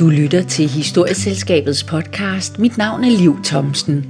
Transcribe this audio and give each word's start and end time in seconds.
Du 0.00 0.08
lytter 0.08 0.42
til 0.42 0.68
Historieselskabets 0.68 1.84
podcast. 1.84 2.58
Mit 2.58 2.78
navn 2.78 3.04
er 3.04 3.10
Liv 3.10 3.36
Thomsen. 3.44 4.06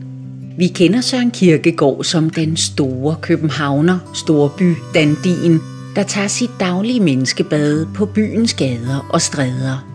Vi 0.59 0.67
kender 0.67 1.01
Søren 1.01 1.31
Kierkegaard 1.31 2.05
som 2.05 2.31
den 2.31 2.57
store 2.57 3.17
københavner, 3.23 3.99
storby, 4.15 4.75
dandien, 4.95 5.61
der 5.97 6.03
tager 6.03 6.29
sit 6.29 6.51
daglige 6.61 7.01
menneskebade 7.01 7.89
på 7.95 8.07
byens 8.07 8.55
gader 8.55 9.09
og 9.13 9.23
stræder. 9.23 9.87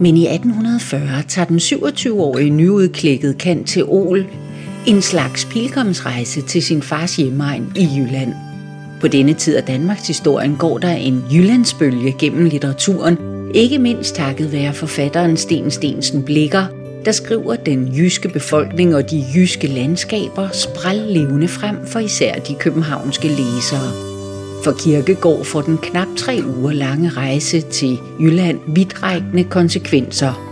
Men 0.00 0.16
i 0.16 0.26
1840 0.26 1.22
tager 1.28 1.46
den 1.46 1.58
27-årige 1.58 2.50
nyudklækket 2.50 3.38
Kant 3.38 3.68
til 3.68 3.84
Ol 3.84 4.26
en 4.86 5.02
slags 5.02 5.44
pilgrimsrejse 5.44 6.42
til 6.42 6.62
sin 6.62 6.82
fars 6.82 7.16
hjemmeegn 7.16 7.72
i 7.76 7.88
Jylland. 7.96 8.32
På 9.00 9.08
denne 9.08 9.34
tid 9.34 9.56
af 9.56 9.62
Danmarks 9.62 10.06
historien 10.06 10.56
går 10.56 10.78
der 10.78 10.92
en 10.92 11.24
Jyllandsbølge 11.32 12.14
gennem 12.18 12.44
litteraturen, 12.44 13.33
ikke 13.54 13.78
mindst 13.78 14.14
takket 14.14 14.52
være 14.52 14.72
forfatteren 14.72 15.36
Sten 15.36 15.70
Stensen 15.70 16.22
Blikker, 16.22 16.66
der 17.04 17.12
skriver 17.12 17.56
den 17.56 17.94
jyske 17.96 18.28
befolkning 18.28 18.94
og 18.94 19.10
de 19.10 19.24
jyske 19.34 19.66
landskaber 19.66 20.48
sprællevende 20.52 21.48
frem 21.48 21.86
for 21.86 21.98
især 21.98 22.34
de 22.34 22.54
københavnske 22.54 23.28
læsere. 23.28 23.92
For 24.64 24.72
Kirkegård 24.72 25.44
får 25.44 25.60
den 25.60 25.78
knap 25.78 26.06
tre 26.16 26.40
uger 26.56 26.72
lange 26.72 27.08
rejse 27.08 27.60
til 27.60 27.98
Jylland 28.20 28.60
vidtrækkende 28.66 29.44
konsekvenser. 29.44 30.50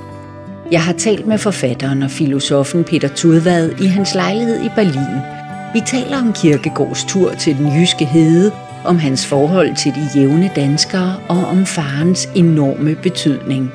Jeg 0.70 0.82
har 0.82 0.92
talt 0.92 1.26
med 1.26 1.38
forfatteren 1.38 2.02
og 2.02 2.10
filosofen 2.10 2.84
Peter 2.84 3.08
Tudvad 3.08 3.70
i 3.80 3.86
hans 3.86 4.14
lejlighed 4.14 4.64
i 4.64 4.68
Berlin. 4.74 5.20
Vi 5.74 5.80
taler 5.86 6.18
om 6.18 6.32
Kirkegårds 6.32 7.04
tur 7.04 7.34
til 7.34 7.56
den 7.56 7.80
jyske 7.80 8.04
hede, 8.04 8.52
om 8.84 8.98
hans 8.98 9.26
forhold 9.26 9.76
til 9.76 9.92
de 9.92 10.20
jævne 10.20 10.50
danskere 10.56 11.16
og 11.28 11.44
om 11.44 11.66
farens 11.66 12.28
enorme 12.34 12.94
betydning. 12.94 13.72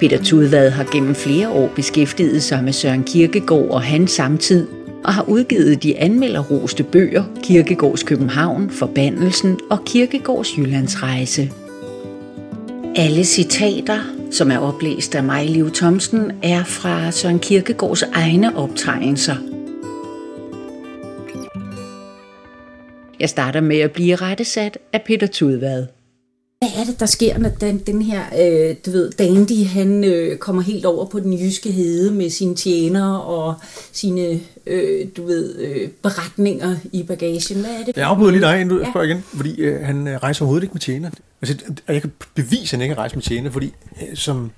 Peter 0.00 0.22
Tudvad 0.22 0.70
har 0.70 0.84
gennem 0.92 1.14
flere 1.14 1.48
år 1.48 1.72
beskæftiget 1.76 2.42
sig 2.42 2.64
med 2.64 2.72
Søren 2.72 3.04
Kierkegaard 3.04 3.70
og 3.70 3.82
hans 3.82 4.10
samtid, 4.10 4.66
og 5.04 5.14
har 5.14 5.22
udgivet 5.28 5.82
de 5.82 5.98
anmelderroste 5.98 6.82
bøger 6.82 7.24
Kirkegårds 7.42 8.02
København, 8.02 8.70
Forbandelsen 8.70 9.58
og 9.70 9.84
Kirkegårds 9.84 10.58
Jyllandsrejse. 10.58 11.50
Alle 12.96 13.24
citater, 13.24 13.98
som 14.30 14.50
er 14.50 14.58
oplæst 14.58 15.14
af 15.14 15.24
mig, 15.24 15.50
Liv 15.50 15.70
Thomsen, 15.70 16.32
er 16.42 16.64
fra 16.64 17.10
Søren 17.10 17.38
Kierkegaards 17.38 18.02
egne 18.02 18.56
optegnelser. 18.56 19.53
Jeg 23.20 23.28
starter 23.28 23.60
med 23.60 23.78
at 23.78 23.92
blive 23.92 24.16
rettesat 24.16 24.78
af 24.92 25.02
Peter 25.02 25.26
Tudvad. 25.26 25.86
Hvad 26.58 26.82
er 26.82 26.84
det, 26.84 27.00
der 27.00 27.06
sker, 27.06 27.38
når 27.38 27.48
den, 27.48 27.78
den 27.78 28.02
her, 28.02 28.22
øh, 28.32 28.76
du 28.86 28.90
ved, 28.90 29.10
Dandy, 29.10 29.66
han 29.66 30.04
øh, 30.04 30.38
kommer 30.38 30.62
helt 30.62 30.84
over 30.84 31.04
på 31.06 31.20
den 31.20 31.32
jyske 31.32 31.72
hede 31.72 32.12
med 32.12 32.30
sine 32.30 32.54
tjenere 32.54 33.22
og 33.22 33.54
sine, 33.92 34.40
øh, 34.66 35.06
du 35.16 35.26
ved, 35.26 35.58
øh, 35.58 35.88
beretninger 36.02 36.76
i 36.92 37.02
bagagen? 37.02 37.60
Hvad 37.60 37.70
er 37.70 37.84
det? 37.84 37.96
Jeg 37.96 38.06
afbryder 38.06 38.30
lige 38.30 38.40
dig, 38.40 38.60
inden 38.60 38.76
du 38.76 38.82
ja. 38.82 38.90
spørger 38.90 39.06
igen, 39.06 39.22
fordi 39.22 39.60
øh, 39.60 39.80
han 39.80 40.08
øh, 40.08 40.16
rejser 40.16 40.42
overhovedet 40.42 40.62
ikke 40.62 40.74
med 40.74 40.80
tjener. 40.80 41.10
Altså, 41.42 41.56
og 41.86 41.94
jeg 41.94 42.02
kan 42.02 42.12
bevise, 42.34 42.62
at 42.62 42.70
han 42.70 42.80
ikke 42.80 42.94
har 42.94 43.00
rejst 43.00 43.14
med 43.14 43.22
tjener, 43.22 43.50
fordi 43.50 43.72
øh, 44.02 44.16
som, 44.16 44.50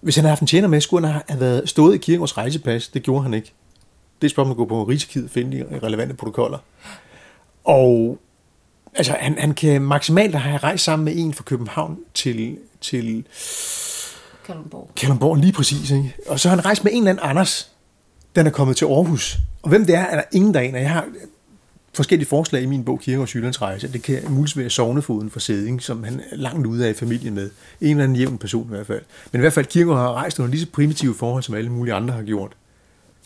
hvis 0.00 0.16
han 0.16 0.24
havde 0.24 0.30
haft 0.30 0.40
en 0.40 0.46
tjener 0.46 0.68
med, 0.68 0.80
skulle 0.80 1.08
han 1.08 1.22
have 1.28 1.40
været 1.40 1.68
stået 1.68 1.94
i 1.94 1.98
kirkens 1.98 2.36
rejsepas. 2.38 2.88
Det 2.88 3.02
gjorde 3.02 3.22
han 3.22 3.34
ikke. 3.34 3.52
Det 4.20 4.26
er 4.26 4.30
spørgsmålet 4.30 4.54
at 4.54 4.56
gå 4.56 4.64
på 4.64 4.84
Rigskid 4.84 5.24
og 5.24 5.30
finde 5.30 5.58
de 5.58 5.64
relevante 5.82 6.14
protokoller. 6.14 6.58
Og 7.68 8.18
altså, 8.94 9.12
han, 9.12 9.38
han 9.38 9.54
kan 9.54 9.82
maksimalt 9.82 10.34
have 10.34 10.56
rejst 10.56 10.84
sammen 10.84 11.04
med 11.04 11.12
en 11.16 11.34
fra 11.34 11.44
København 11.44 11.98
til, 12.14 12.58
til 12.80 13.24
Kalundborg. 14.46 14.90
Kalundborg, 14.96 15.36
lige 15.36 15.52
præcis. 15.52 15.90
Ikke? 15.90 16.14
Og 16.26 16.40
så 16.40 16.48
har 16.48 16.56
han 16.56 16.64
rejst 16.64 16.84
med 16.84 16.92
en 16.92 16.98
eller 16.98 17.10
anden 17.10 17.30
Anders, 17.30 17.70
den 18.36 18.46
er 18.46 18.50
kommet 18.50 18.76
til 18.76 18.84
Aarhus. 18.84 19.38
Og 19.62 19.68
hvem 19.68 19.86
det 19.86 19.94
er, 19.94 20.00
er 20.00 20.14
der 20.14 20.22
ingen 20.32 20.54
der 20.54 20.60
aner. 20.60 20.78
Jeg 20.78 20.90
har 20.90 21.06
forskellige 21.92 22.28
forslag 22.28 22.62
i 22.62 22.66
min 22.66 22.84
bog 22.84 23.00
Kirke 23.00 23.22
og 23.22 23.62
rejse. 23.62 23.92
Det 23.92 24.02
kan 24.02 24.22
muligvis 24.28 24.56
være 24.56 24.70
sovnefoden 24.70 25.30
for 25.30 25.40
Sæding, 25.40 25.82
som 25.82 26.04
han 26.04 26.20
er 26.30 26.36
langt 26.36 26.66
ude 26.66 26.86
af 26.86 26.90
i 26.90 26.94
familien 26.94 27.34
med. 27.34 27.50
En 27.80 27.90
eller 27.90 28.04
anden 28.04 28.16
jævn 28.16 28.38
person 28.38 28.64
i 28.64 28.68
hvert 28.68 28.86
fald. 28.86 29.02
Men 29.32 29.40
i 29.40 29.42
hvert 29.42 29.52
fald, 29.52 29.66
Kierkegaard 29.66 30.00
har 30.00 30.12
rejst 30.12 30.38
under 30.38 30.50
lige 30.50 30.60
så 30.60 30.70
primitive 30.72 31.14
forhold, 31.14 31.42
som 31.42 31.54
alle 31.54 31.70
mulige 31.70 31.94
andre 31.94 32.14
har 32.14 32.22
gjort. 32.22 32.52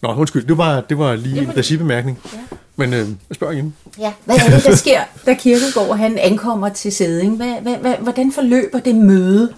Nå, 0.02 0.14
undskyld, 0.14 0.46
det 0.46 0.58
var, 0.58 0.80
det 0.80 0.98
var 0.98 1.14
lige 1.16 1.42
en 1.42 1.56
regibemærkning. 1.56 2.18
Ja. 2.32 2.38
Men 2.76 2.92
øh, 2.92 2.98
jeg 2.98 3.34
spørger 3.34 3.52
igen. 3.52 3.74
Ja, 3.98 4.12
hvad 4.24 4.36
er 4.36 4.50
det, 4.50 4.64
der 4.64 4.74
sker, 4.84 5.00
da 5.26 5.34
Kirkegaard 5.34 5.96
han 5.96 6.18
ankommer 6.18 6.68
til 6.68 6.92
Sæding? 6.92 7.36
Hvad, 7.36 7.60
hvad, 7.62 7.76
hvad, 7.76 7.94
hvordan 7.96 8.32
forløber 8.32 8.80
det 8.80 8.94
møde? 8.94 9.54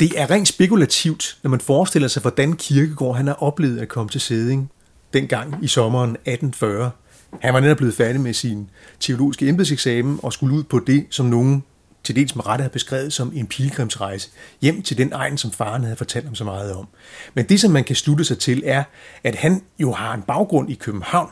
Det 0.00 0.12
er 0.16 0.30
rent 0.30 0.48
spekulativt, 0.48 1.36
når 1.42 1.50
man 1.50 1.60
forestiller 1.60 2.08
sig, 2.08 2.22
hvordan 2.22 2.52
Kirkegaard 2.52 3.16
han 3.16 3.26
har 3.26 3.42
oplevet 3.42 3.78
at 3.78 3.88
komme 3.88 4.10
til 4.10 4.20
Sæding 4.20 4.70
dengang 5.12 5.54
i 5.62 5.68
sommeren 5.68 6.10
1840. 6.10 6.90
Han 7.40 7.54
var 7.54 7.60
netop 7.60 7.76
blevet 7.76 7.94
færdig 7.94 8.20
med 8.20 8.34
sin 8.34 8.70
teologiske 9.00 9.48
embedseksamen 9.48 10.20
og 10.22 10.32
skulle 10.32 10.56
ud 10.56 10.62
på 10.62 10.78
det, 10.78 11.06
som 11.10 11.26
nogen 11.26 11.62
til 12.04 12.16
dels 12.16 12.36
med 12.36 12.46
rette 12.46 12.62
har 12.62 12.68
beskrevet 12.68 13.12
som 13.12 13.32
en 13.34 13.46
pilgrimsrejse 13.46 14.30
hjem 14.60 14.82
til 14.82 14.98
den 14.98 15.12
egen, 15.12 15.38
som 15.38 15.50
faren 15.50 15.82
havde 15.82 15.96
fortalt 15.96 16.24
ham 16.24 16.34
så 16.34 16.44
meget 16.44 16.74
om. 16.74 16.88
Men 17.34 17.44
det, 17.44 17.60
som 17.60 17.70
man 17.70 17.84
kan 17.84 17.96
slutte 17.96 18.24
sig 18.24 18.38
til, 18.38 18.62
er, 18.66 18.84
at 19.24 19.34
han 19.34 19.62
jo 19.78 19.92
har 19.92 20.14
en 20.14 20.22
baggrund 20.22 20.70
i 20.70 20.74
København, 20.74 21.30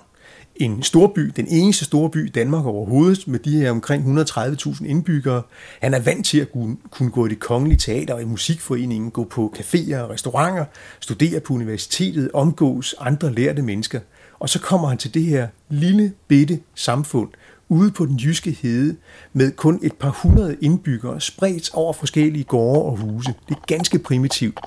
en 0.56 0.82
storby, 0.82 1.20
den 1.36 1.46
eneste 1.48 1.84
store 1.84 2.10
by 2.10 2.26
i 2.26 2.30
Danmark 2.30 2.64
overhovedet, 2.64 3.28
med 3.28 3.38
de 3.38 3.50
her 3.50 3.70
omkring 3.70 4.20
130.000 4.20 4.86
indbyggere. 4.86 5.42
Han 5.80 5.94
er 5.94 6.00
vant 6.00 6.26
til 6.26 6.40
at 6.40 6.48
kunne 6.90 7.10
gå 7.10 7.26
i 7.26 7.28
det 7.28 7.38
kongelige 7.38 7.78
teater 7.78 8.14
og 8.14 8.22
i 8.22 8.24
musikforeningen, 8.24 9.10
gå 9.10 9.24
på 9.24 9.54
caféer 9.56 9.96
og 9.96 10.10
restauranter, 10.10 10.64
studere 11.00 11.40
på 11.40 11.54
universitetet, 11.54 12.30
omgås 12.34 12.94
andre 12.98 13.34
lærte 13.34 13.62
mennesker. 13.62 14.00
Og 14.38 14.48
så 14.48 14.60
kommer 14.60 14.88
han 14.88 14.98
til 14.98 15.14
det 15.14 15.22
her 15.22 15.48
lille 15.68 16.12
bitte 16.28 16.60
samfund, 16.74 17.28
ude 17.70 17.90
på 17.90 18.06
den 18.06 18.16
jyske 18.16 18.50
hede 18.62 18.96
med 19.32 19.52
kun 19.52 19.80
et 19.82 19.92
par 19.92 20.18
hundrede 20.22 20.56
indbyggere 20.60 21.20
spredt 21.20 21.70
over 21.74 21.92
forskellige 21.92 22.44
gårde 22.44 22.82
og 22.82 22.96
huse. 22.96 23.34
Det 23.48 23.54
er 23.54 23.66
ganske 23.66 23.98
primitivt. 23.98 24.58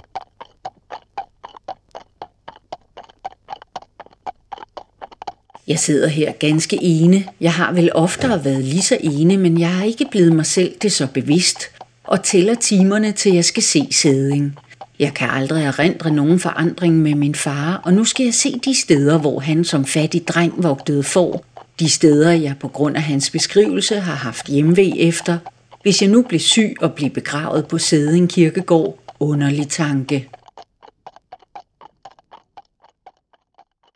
Jeg 5.68 5.80
sidder 5.80 6.08
her 6.08 6.32
ganske 6.32 6.80
ene. 6.82 7.28
Jeg 7.42 7.54
har 7.54 7.72
vel 7.72 7.90
oftere 7.94 8.46
været 8.46 8.64
lige 8.64 8.82
så 8.82 8.98
ene, 9.02 9.38
men 9.38 9.60
jeg 9.60 9.70
har 9.70 9.84
ikke 9.86 10.08
blevet 10.12 10.36
mig 10.36 10.46
selv 10.46 10.76
det 10.82 10.92
så 10.92 11.08
bevidst 11.14 11.58
og 12.04 12.24
tæller 12.24 12.56
timerne 12.56 13.12
til 13.12 13.34
jeg 13.34 13.46
skal 13.46 13.64
se 13.64 13.88
sæding. 13.92 14.56
Jeg 15.00 15.14
kan 15.14 15.30
aldrig 15.30 15.64
erindre 15.64 16.12
nogen 16.12 16.40
forandring 16.40 16.96
med 16.96 17.16
min 17.16 17.36
far, 17.36 17.82
og 17.86 17.94
nu 17.94 18.06
skal 18.06 18.24
jeg 18.24 18.34
se 18.34 18.60
de 18.66 18.82
steder, 18.82 19.18
hvor 19.18 19.40
han 19.40 19.64
som 19.64 19.86
fattig 19.86 20.28
dreng 20.28 20.64
vogtede 20.64 21.04
for, 21.04 21.44
de 21.80 21.90
steder, 21.90 22.32
jeg 22.32 22.56
på 22.60 22.68
grund 22.68 22.96
af 22.96 23.02
hans 23.02 23.30
beskrivelse 23.30 24.00
har 24.00 24.16
haft 24.16 24.48
hjemvej 24.48 24.92
efter, 24.96 25.38
hvis 25.82 26.02
jeg 26.02 26.10
nu 26.10 26.22
blev 26.22 26.40
syg 26.40 26.76
og 26.82 26.94
blev 26.94 27.10
begravet 27.10 27.68
på 27.68 27.78
Sæden 27.78 28.28
Kirkegård, 28.28 29.00
underlig 29.20 29.70
tanke. 29.70 30.30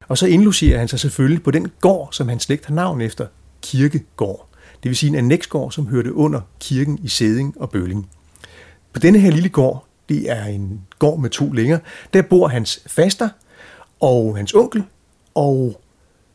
Og 0.08 0.18
så 0.18 0.28
indlucerer 0.28 0.80
han 0.80 0.88
sig 0.88 1.00
selvfølgelig 1.00 1.44
på 1.44 1.52
den 1.52 1.72
gård, 1.82 2.10
som 2.12 2.30
hans 2.30 2.44
slægt 2.44 2.66
har 2.66 2.74
navn 2.74 3.02
efter, 3.02 3.28
Kirkegård. 3.62 4.48
Det 4.84 4.90
vil 4.90 4.98
sige 4.98 5.10
en 5.10 5.16
anneksgård, 5.16 5.72
som 5.72 5.88
hørte 5.88 6.14
under 6.14 6.42
kirken 6.60 7.00
i 7.04 7.08
Sæding 7.08 7.62
og 7.62 7.70
Bølling. 7.70 8.10
På 8.94 9.00
denne 9.00 9.20
her 9.20 9.32
lille 9.32 9.50
gård, 9.50 9.86
det 10.10 10.32
er 10.32 10.46
en 10.46 10.82
gård 11.00 11.20
med 11.20 11.30
to 11.30 11.52
længer, 11.52 11.80
der 12.14 12.22
bor 12.22 12.48
hans 12.48 12.84
faster 12.88 13.30
og 14.00 14.38
hans 14.38 14.54
onkel 14.54 14.84
og 15.36 15.82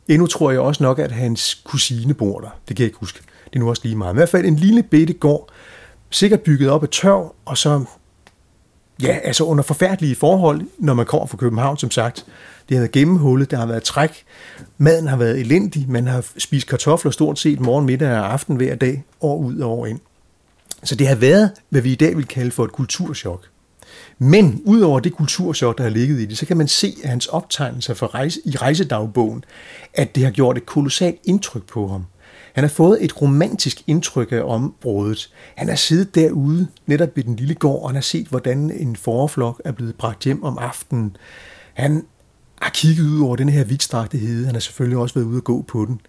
Endnu 0.07 0.27
tror 0.27 0.51
jeg 0.51 0.59
også 0.59 0.83
nok, 0.83 0.99
at 0.99 1.11
hans 1.11 1.61
kusine 1.65 2.13
bor 2.13 2.39
der. 2.39 2.49
Det 2.67 2.75
kan 2.75 2.83
jeg 2.83 2.87
ikke 2.87 2.99
huske. 2.99 3.19
Det 3.45 3.55
er 3.55 3.59
nu 3.59 3.69
også 3.69 3.81
lige 3.85 3.95
meget. 3.95 4.15
Men 4.15 4.19
i 4.19 4.21
hvert 4.21 4.29
fald 4.29 4.45
en 4.45 4.55
lille 4.55 4.83
bitte 4.83 5.13
gård, 5.13 5.49
sikkert 6.09 6.41
bygget 6.41 6.69
op 6.69 6.83
af 6.83 6.89
tørv, 6.89 7.35
og 7.45 7.57
så 7.57 7.85
ja, 9.03 9.17
altså 9.23 9.43
under 9.43 9.63
forfærdelige 9.63 10.15
forhold, 10.15 10.61
når 10.77 10.93
man 10.93 11.05
kommer 11.05 11.27
fra 11.27 11.37
København, 11.37 11.77
som 11.77 11.91
sagt. 11.91 12.25
Det 12.69 12.77
har 12.77 12.81
været 12.81 12.91
gennemhullet, 12.91 13.51
der 13.51 13.57
har 13.57 13.65
været 13.65 13.83
træk, 13.83 14.23
maden 14.77 15.07
har 15.07 15.17
været 15.17 15.39
elendig, 15.39 15.85
man 15.89 16.07
har 16.07 16.25
spist 16.37 16.67
kartofler 16.67 17.11
stort 17.11 17.39
set 17.39 17.59
morgen, 17.59 17.85
middag 17.85 18.11
og 18.19 18.33
aften 18.33 18.55
hver 18.55 18.75
dag, 18.75 19.03
år 19.21 19.37
ud 19.37 19.59
og 19.59 19.71
år 19.71 19.85
ind. 19.85 19.99
Så 20.83 20.95
det 20.95 21.07
har 21.07 21.15
været, 21.15 21.51
hvad 21.69 21.81
vi 21.81 21.91
i 21.91 21.95
dag 21.95 22.17
vil 22.17 22.27
kalde 22.27 22.51
for 22.51 22.65
et 22.65 22.71
kulturschok. 22.71 23.49
Men 24.23 24.61
udover 24.65 24.99
det 24.99 25.13
kulturchok, 25.13 25.77
der 25.77 25.83
har 25.83 25.89
ligget 25.89 26.19
i 26.19 26.25
det, 26.25 26.37
så 26.37 26.45
kan 26.45 26.57
man 26.57 26.67
se 26.67 26.95
af 27.03 27.09
hans 27.09 27.27
optegnelser 27.27 27.93
for 27.93 28.15
rejse, 28.15 28.39
i 28.45 28.55
rejsedagbogen, 28.55 29.43
at 29.93 30.15
det 30.15 30.23
har 30.23 30.31
gjort 30.31 30.57
et 30.57 30.65
kolossalt 30.65 31.19
indtryk 31.23 31.63
på 31.63 31.87
ham. 31.87 32.05
Han 32.53 32.63
har 32.63 32.69
fået 32.69 33.03
et 33.03 33.21
romantisk 33.21 33.83
indtryk 33.87 34.31
af 34.31 34.41
området. 34.41 35.33
Han 35.55 35.67
har 35.69 35.75
siddet 35.75 36.15
derude, 36.15 36.67
netop 36.85 37.09
ved 37.15 37.23
den 37.23 37.35
lille 37.35 37.55
gård, 37.55 37.81
og 37.81 37.89
han 37.89 37.95
har 37.95 38.01
set, 38.01 38.27
hvordan 38.27 38.71
en 38.71 38.95
forflok 38.95 39.61
er 39.65 39.71
blevet 39.71 39.95
bragt 39.95 40.23
hjem 40.23 40.43
om 40.43 40.57
aftenen. 40.57 41.17
Han 41.73 42.05
har 42.61 42.71
kigget 42.73 43.03
ud 43.03 43.21
over 43.21 43.35
den 43.35 43.49
her 43.49 43.63
vidtstrakte 43.63 44.17
hede. 44.17 44.45
Han 44.45 44.55
har 44.55 44.59
selvfølgelig 44.59 44.97
også 44.97 45.15
været 45.15 45.25
ude 45.25 45.37
at 45.37 45.43
gå 45.43 45.61
på 45.61 45.85
den. 45.85 46.01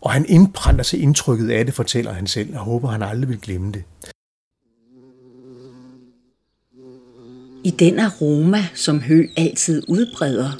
Og 0.00 0.10
han 0.10 0.24
indprænder 0.28 0.82
sig 0.82 1.00
indtrykket 1.00 1.50
af 1.50 1.64
det, 1.64 1.74
fortæller 1.74 2.12
han 2.12 2.26
selv, 2.26 2.54
og 2.54 2.64
håber, 2.64 2.88
han 2.88 3.02
aldrig 3.02 3.28
vil 3.28 3.40
glemme 3.40 3.72
det. 3.72 3.82
I 7.64 7.70
den 7.70 7.98
aroma, 7.98 8.64
som 8.74 9.00
hø 9.00 9.26
altid 9.36 9.82
udbreder, 9.88 10.50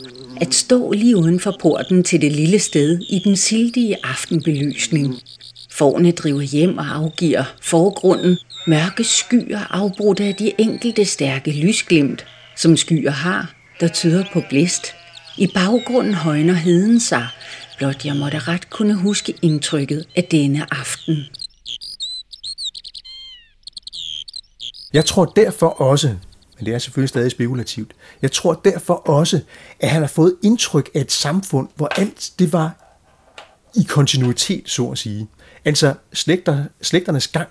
at 0.41 0.55
stå 0.55 0.93
lige 0.93 1.17
uden 1.17 1.41
for 1.41 1.57
porten 1.61 2.05
til 2.05 2.21
det 2.21 2.33
lille 2.33 2.59
sted 2.59 2.99
i 3.11 3.19
den 3.25 3.37
sildige 3.37 3.97
aftenbelysning. 4.07 5.15
Forne 5.71 6.11
driver 6.13 6.41
hjem 6.41 6.79
og 6.79 6.97
afgiver 6.97 7.45
forgrunden 7.63 8.39
mørke 8.67 9.05
skyer 9.05 9.75
afbrudt 9.75 10.21
af 10.21 10.35
de 10.35 10.53
enkelte 10.59 11.05
stærke 11.05 11.51
lysglimt, 11.51 12.27
som 12.57 12.77
skyer 12.77 13.11
har, 13.11 13.55
der 13.81 13.89
tyder 13.89 14.25
på 14.33 14.43
blæst. 14.49 14.87
I 15.39 15.47
baggrunden 15.55 16.15
højner 16.15 16.55
heden 16.55 17.01
sig, 17.01 17.27
blot 17.79 18.05
jeg 18.05 18.17
måtte 18.17 18.39
ret 18.39 18.71
kunne 18.71 18.95
huske 18.95 19.35
indtrykket 19.43 20.05
af 20.17 20.25
denne 20.25 20.75
aften. 20.75 21.17
Jeg 24.93 25.05
tror 25.05 25.25
derfor 25.25 25.67
også, 25.67 26.17
men 26.59 26.67
det 26.67 26.75
er 26.75 26.79
selvfølgelig 26.79 27.09
stadig 27.09 27.31
spekulativt, 27.31 27.93
jeg 28.23 28.33
tror 28.33 28.61
derfor 28.65 28.95
også, 28.95 29.41
at 29.81 29.91
han 29.91 30.03
har 30.03 30.09
fået 30.09 30.37
indtryk 30.43 30.91
af 30.95 31.01
et 31.01 31.13
samfund, 31.13 31.69
hvor 31.77 31.87
alt 31.87 32.31
det 32.39 32.53
var 32.53 32.85
i 33.77 33.83
kontinuitet, 33.83 34.69
så 34.69 34.87
at 34.87 34.99
sige. 34.99 35.29
Altså 35.65 35.95
slægter, 36.13 36.65
slægternes 36.83 37.29
gang 37.29 37.49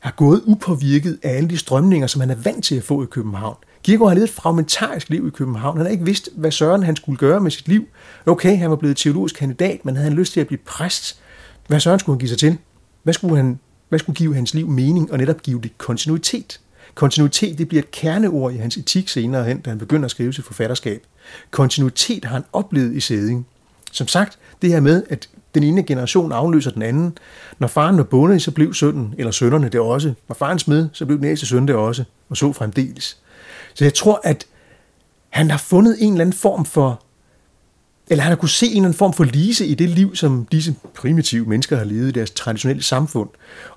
har 0.00 0.10
gået 0.10 0.42
upåvirket 0.46 1.18
af 1.22 1.36
alle 1.36 1.48
de 1.48 1.58
strømninger, 1.58 2.06
som 2.06 2.20
han 2.20 2.30
er 2.30 2.34
vant 2.34 2.64
til 2.64 2.76
at 2.76 2.84
få 2.84 3.02
i 3.02 3.06
København. 3.06 3.56
Kirkegaard 3.82 4.10
har 4.10 4.14
levet 4.14 4.28
et 4.28 4.34
fragmentarisk 4.34 5.08
liv 5.08 5.26
i 5.26 5.30
København. 5.30 5.76
Han 5.76 5.86
har 5.86 5.92
ikke 5.92 6.04
vidst, 6.04 6.28
hvad 6.36 6.50
Søren 6.50 6.82
han 6.82 6.96
skulle 6.96 7.18
gøre 7.18 7.40
med 7.40 7.50
sit 7.50 7.68
liv. 7.68 7.86
Okay, 8.26 8.58
han 8.58 8.70
var 8.70 8.76
blevet 8.76 8.96
teologisk 8.96 9.34
kandidat, 9.34 9.84
men 9.84 9.96
havde 9.96 10.08
han 10.08 10.18
lyst 10.18 10.32
til 10.32 10.40
at 10.40 10.46
blive 10.46 10.60
præst? 10.66 11.20
Hvad 11.68 11.80
Søren 11.80 11.98
skulle 11.98 12.14
han 12.14 12.18
give 12.18 12.28
sig 12.28 12.38
til? 12.38 12.58
Hvad 13.02 13.14
skulle, 13.14 13.36
han, 13.36 13.58
hvad 13.88 13.98
skulle 13.98 14.16
give 14.16 14.34
hans 14.34 14.54
liv 14.54 14.68
mening 14.68 15.12
og 15.12 15.18
netop 15.18 15.42
give 15.42 15.60
det 15.60 15.78
kontinuitet? 15.78 16.60
Kontinuitet 16.96 17.58
det 17.58 17.68
bliver 17.68 17.82
et 17.82 17.90
kerneord 17.90 18.52
i 18.52 18.56
hans 18.56 18.76
etik 18.76 19.08
senere 19.08 19.44
hen, 19.44 19.60
da 19.60 19.70
han 19.70 19.78
begynder 19.78 20.04
at 20.04 20.10
skrive 20.10 20.32
sit 20.32 20.44
forfatterskab. 20.44 21.02
Kontinuitet 21.50 22.24
har 22.24 22.32
han 22.32 22.44
oplevet 22.52 22.94
i 22.94 23.00
sæding. 23.00 23.46
Som 23.92 24.08
sagt, 24.08 24.38
det 24.62 24.70
her 24.70 24.80
med, 24.80 25.02
at 25.08 25.28
den 25.54 25.62
ene 25.62 25.82
generation 25.82 26.32
afløser 26.32 26.70
den 26.70 26.82
anden. 26.82 27.18
Når 27.58 27.68
faren 27.68 27.96
var 27.96 28.02
bonde, 28.02 28.40
så 28.40 28.50
blev 28.50 28.74
sønnen, 28.74 29.14
eller 29.18 29.32
sønnerne 29.32 29.68
det 29.68 29.80
også. 29.80 30.14
Når 30.28 30.34
faren 30.34 30.58
smed, 30.58 30.88
så 30.92 31.06
blev 31.06 31.18
den 31.18 31.26
næste 31.26 31.46
søn 31.46 31.68
det 31.68 31.76
også, 31.76 32.04
og 32.28 32.36
så 32.36 32.52
fremdeles. 32.52 33.18
Så 33.74 33.84
jeg 33.84 33.94
tror, 33.94 34.20
at 34.24 34.46
han 35.28 35.50
har 35.50 35.58
fundet 35.58 35.96
en 36.00 36.12
eller 36.12 36.20
anden 36.20 36.38
form 36.38 36.64
for, 36.64 37.02
eller 38.10 38.22
han 38.22 38.30
har 38.30 38.36
kunne 38.36 38.48
se 38.48 38.66
en 38.66 38.72
eller 38.72 38.84
anden 38.84 38.98
form 38.98 39.12
for 39.12 39.24
lise 39.24 39.66
i 39.66 39.74
det 39.74 39.88
liv, 39.88 40.16
som 40.16 40.46
disse 40.52 40.74
primitive 40.94 41.46
mennesker 41.46 41.76
har 41.76 41.84
levet 41.84 42.08
i 42.08 42.10
deres 42.10 42.30
traditionelle 42.30 42.82
samfund. 42.82 43.28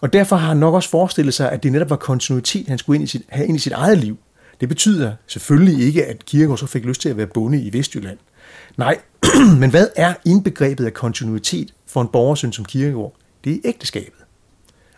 Og 0.01 0.13
derfor 0.13 0.35
har 0.35 0.47
han 0.47 0.57
nok 0.57 0.73
også 0.73 0.89
forestillet 0.89 1.33
sig, 1.33 1.51
at 1.51 1.63
det 1.63 1.71
netop 1.71 1.89
var 1.89 1.95
kontinuitet, 1.95 2.67
han 2.67 2.77
skulle 2.77 2.95
ind 2.95 3.03
i 3.03 3.07
sit, 3.07 3.21
have 3.29 3.47
ind 3.47 3.55
i 3.55 3.59
sit 3.59 3.73
eget 3.73 3.97
liv. 3.97 4.17
Det 4.61 4.69
betyder 4.69 5.13
selvfølgelig 5.27 5.85
ikke, 5.85 6.05
at 6.05 6.25
Kierkegaard 6.25 6.57
så 6.57 6.67
fik 6.67 6.85
lyst 6.85 7.01
til 7.01 7.09
at 7.09 7.17
være 7.17 7.27
bonde 7.27 7.61
i 7.61 7.73
Vestjylland. 7.73 8.17
Nej, 8.77 8.97
men 9.59 9.69
hvad 9.69 9.87
er 9.95 10.13
indbegrebet 10.25 10.85
af 10.85 10.93
kontinuitet 10.93 11.73
for 11.87 12.01
en 12.01 12.07
borgersøn 12.07 12.53
som 12.53 12.65
Kierkegaard? 12.65 13.15
Det 13.43 13.53
er 13.53 13.59
ægteskabet. 13.63 14.19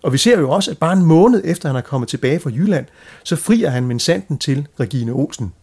Og 0.04 0.14
vi 0.14 0.18
ser 0.18 0.40
jo 0.40 0.50
også, 0.50 0.72
at 0.72 0.78
bare 0.78 0.94
en 0.94 1.04
måned 1.04 1.42
efter 1.46 1.70
han 1.70 1.76
er 1.76 1.82
kommet 1.82 2.10
tilbage 2.10 2.40
fra 2.40 2.50
Jylland, 2.50 2.86
så 3.24 3.36
frier 3.36 3.70
han 3.70 3.84
med 3.84 4.00
sanden 4.00 4.38
til 4.38 4.68
Regine 4.80 5.12
Olsen. 5.12 5.54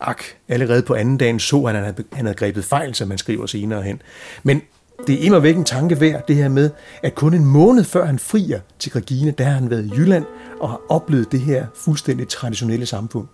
Ak, 0.00 0.22
allerede 0.48 0.82
på 0.82 0.94
anden 0.94 1.16
dagen 1.16 1.40
så 1.40 1.66
han, 1.66 1.76
at 1.76 2.00
han 2.12 2.24
havde 2.24 2.36
grebet 2.36 2.64
fejl, 2.64 2.94
som 2.94 3.08
man 3.08 3.18
skriver 3.18 3.46
senere 3.46 3.82
hen. 3.82 4.02
Men 4.42 4.62
det 5.06 5.14
er 5.14 5.24
immer 5.26 5.38
væk 5.38 5.56
en 5.56 5.64
tanke 5.64 6.00
værd, 6.00 6.26
det 6.28 6.36
her 6.36 6.48
med, 6.48 6.70
at 7.02 7.14
kun 7.14 7.34
en 7.34 7.44
måned 7.44 7.84
før 7.84 8.04
han 8.04 8.18
frier 8.18 8.60
til 8.78 8.92
Regine, 8.92 9.30
der 9.30 9.44
har 9.44 9.52
han 9.52 9.70
været 9.70 9.84
i 9.84 9.90
Jylland 9.96 10.24
og 10.60 10.68
har 10.68 10.80
oplevet 10.88 11.32
det 11.32 11.40
her 11.40 11.66
fuldstændig 11.74 12.28
traditionelle 12.28 12.86
samfund. 12.86 13.26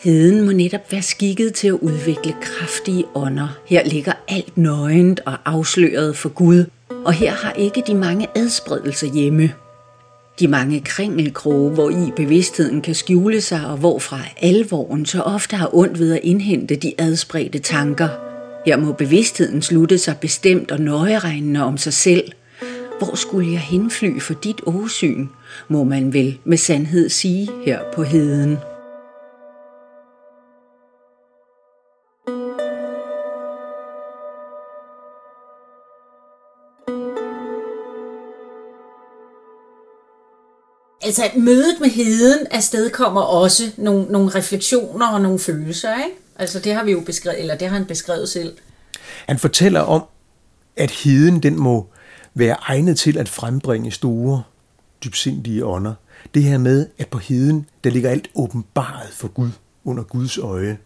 Heden 0.00 0.46
må 0.46 0.52
netop 0.52 0.92
være 0.92 1.02
skikket 1.02 1.54
til 1.54 1.68
at 1.68 1.72
udvikle 1.72 2.34
kraftige 2.42 3.04
ånder. 3.14 3.58
Her 3.66 3.84
ligger 3.84 4.12
alt 4.28 4.58
nøgent 4.58 5.20
og 5.26 5.36
afsløret 5.44 6.16
for 6.16 6.28
Gud, 6.28 6.64
og 7.04 7.12
her 7.12 7.32
har 7.32 7.52
ikke 7.52 7.82
de 7.86 7.94
mange 7.94 8.28
adspredelser 8.34 9.06
hjemme. 9.06 9.52
De 10.38 10.48
mange 10.48 10.80
kringelkroge, 10.80 11.70
hvor 11.70 11.90
i 11.90 12.12
bevidstheden 12.16 12.82
kan 12.82 12.94
skjule 12.94 13.40
sig, 13.40 13.66
og 13.66 13.76
hvorfra 13.76 14.20
alvoren 14.40 15.06
så 15.06 15.20
ofte 15.20 15.56
har 15.56 15.74
ondt 15.74 15.98
ved 15.98 16.12
at 16.12 16.20
indhente 16.22 16.76
de 16.76 16.92
adspredte 16.98 17.58
tanker. 17.58 18.08
Her 18.66 18.76
må 18.76 18.92
bevidstheden 18.92 19.62
slutte 19.62 19.98
sig 19.98 20.16
bestemt 20.20 20.70
og 20.70 20.80
nøjeregnende 20.80 21.64
om 21.64 21.76
sig 21.76 21.92
selv. 21.92 22.32
Hvor 22.98 23.14
skulle 23.14 23.52
jeg 23.52 23.60
henfly 23.60 24.20
for 24.20 24.34
dit 24.34 24.60
åsyn, 24.66 25.26
må 25.68 25.84
man 25.84 26.12
vel 26.12 26.38
med 26.44 26.56
sandhed 26.56 27.08
sige 27.08 27.48
her 27.64 27.80
på 27.94 28.02
heden. 28.02 28.56
Altså 41.06 41.30
mødet 41.36 41.80
med 41.80 41.90
heden 41.90 42.46
afstedkommer 42.50 43.20
også 43.20 43.62
nogle, 43.76 44.04
nogle 44.04 44.28
refleksioner 44.28 45.08
og 45.08 45.20
nogle 45.20 45.38
følelser, 45.38 45.94
ikke? 45.94 46.16
Altså 46.38 46.58
det 46.58 46.74
har 46.74 46.84
vi 46.84 46.92
jo 46.92 47.00
beskrevet, 47.00 47.40
eller 47.40 47.56
det 47.56 47.68
har 47.68 47.76
han 47.76 47.86
beskrevet 47.86 48.28
selv. 48.28 48.56
Han 49.26 49.38
fortæller 49.38 49.80
om, 49.80 50.02
at 50.76 50.90
heden 50.90 51.42
den 51.42 51.58
må 51.58 51.86
være 52.34 52.56
egnet 52.62 52.98
til 52.98 53.18
at 53.18 53.28
frembringe 53.28 53.90
store, 53.90 54.42
dybsindige 55.04 55.64
ånder. 55.64 55.94
Det 56.34 56.42
her 56.42 56.58
med, 56.58 56.86
at 56.98 57.08
på 57.08 57.18
heden, 57.18 57.66
der 57.84 57.90
ligger 57.90 58.10
alt 58.10 58.30
åbenbaret 58.34 59.08
for 59.12 59.28
Gud 59.28 59.50
under 59.84 60.02
Guds 60.02 60.38
øje. 60.38 60.78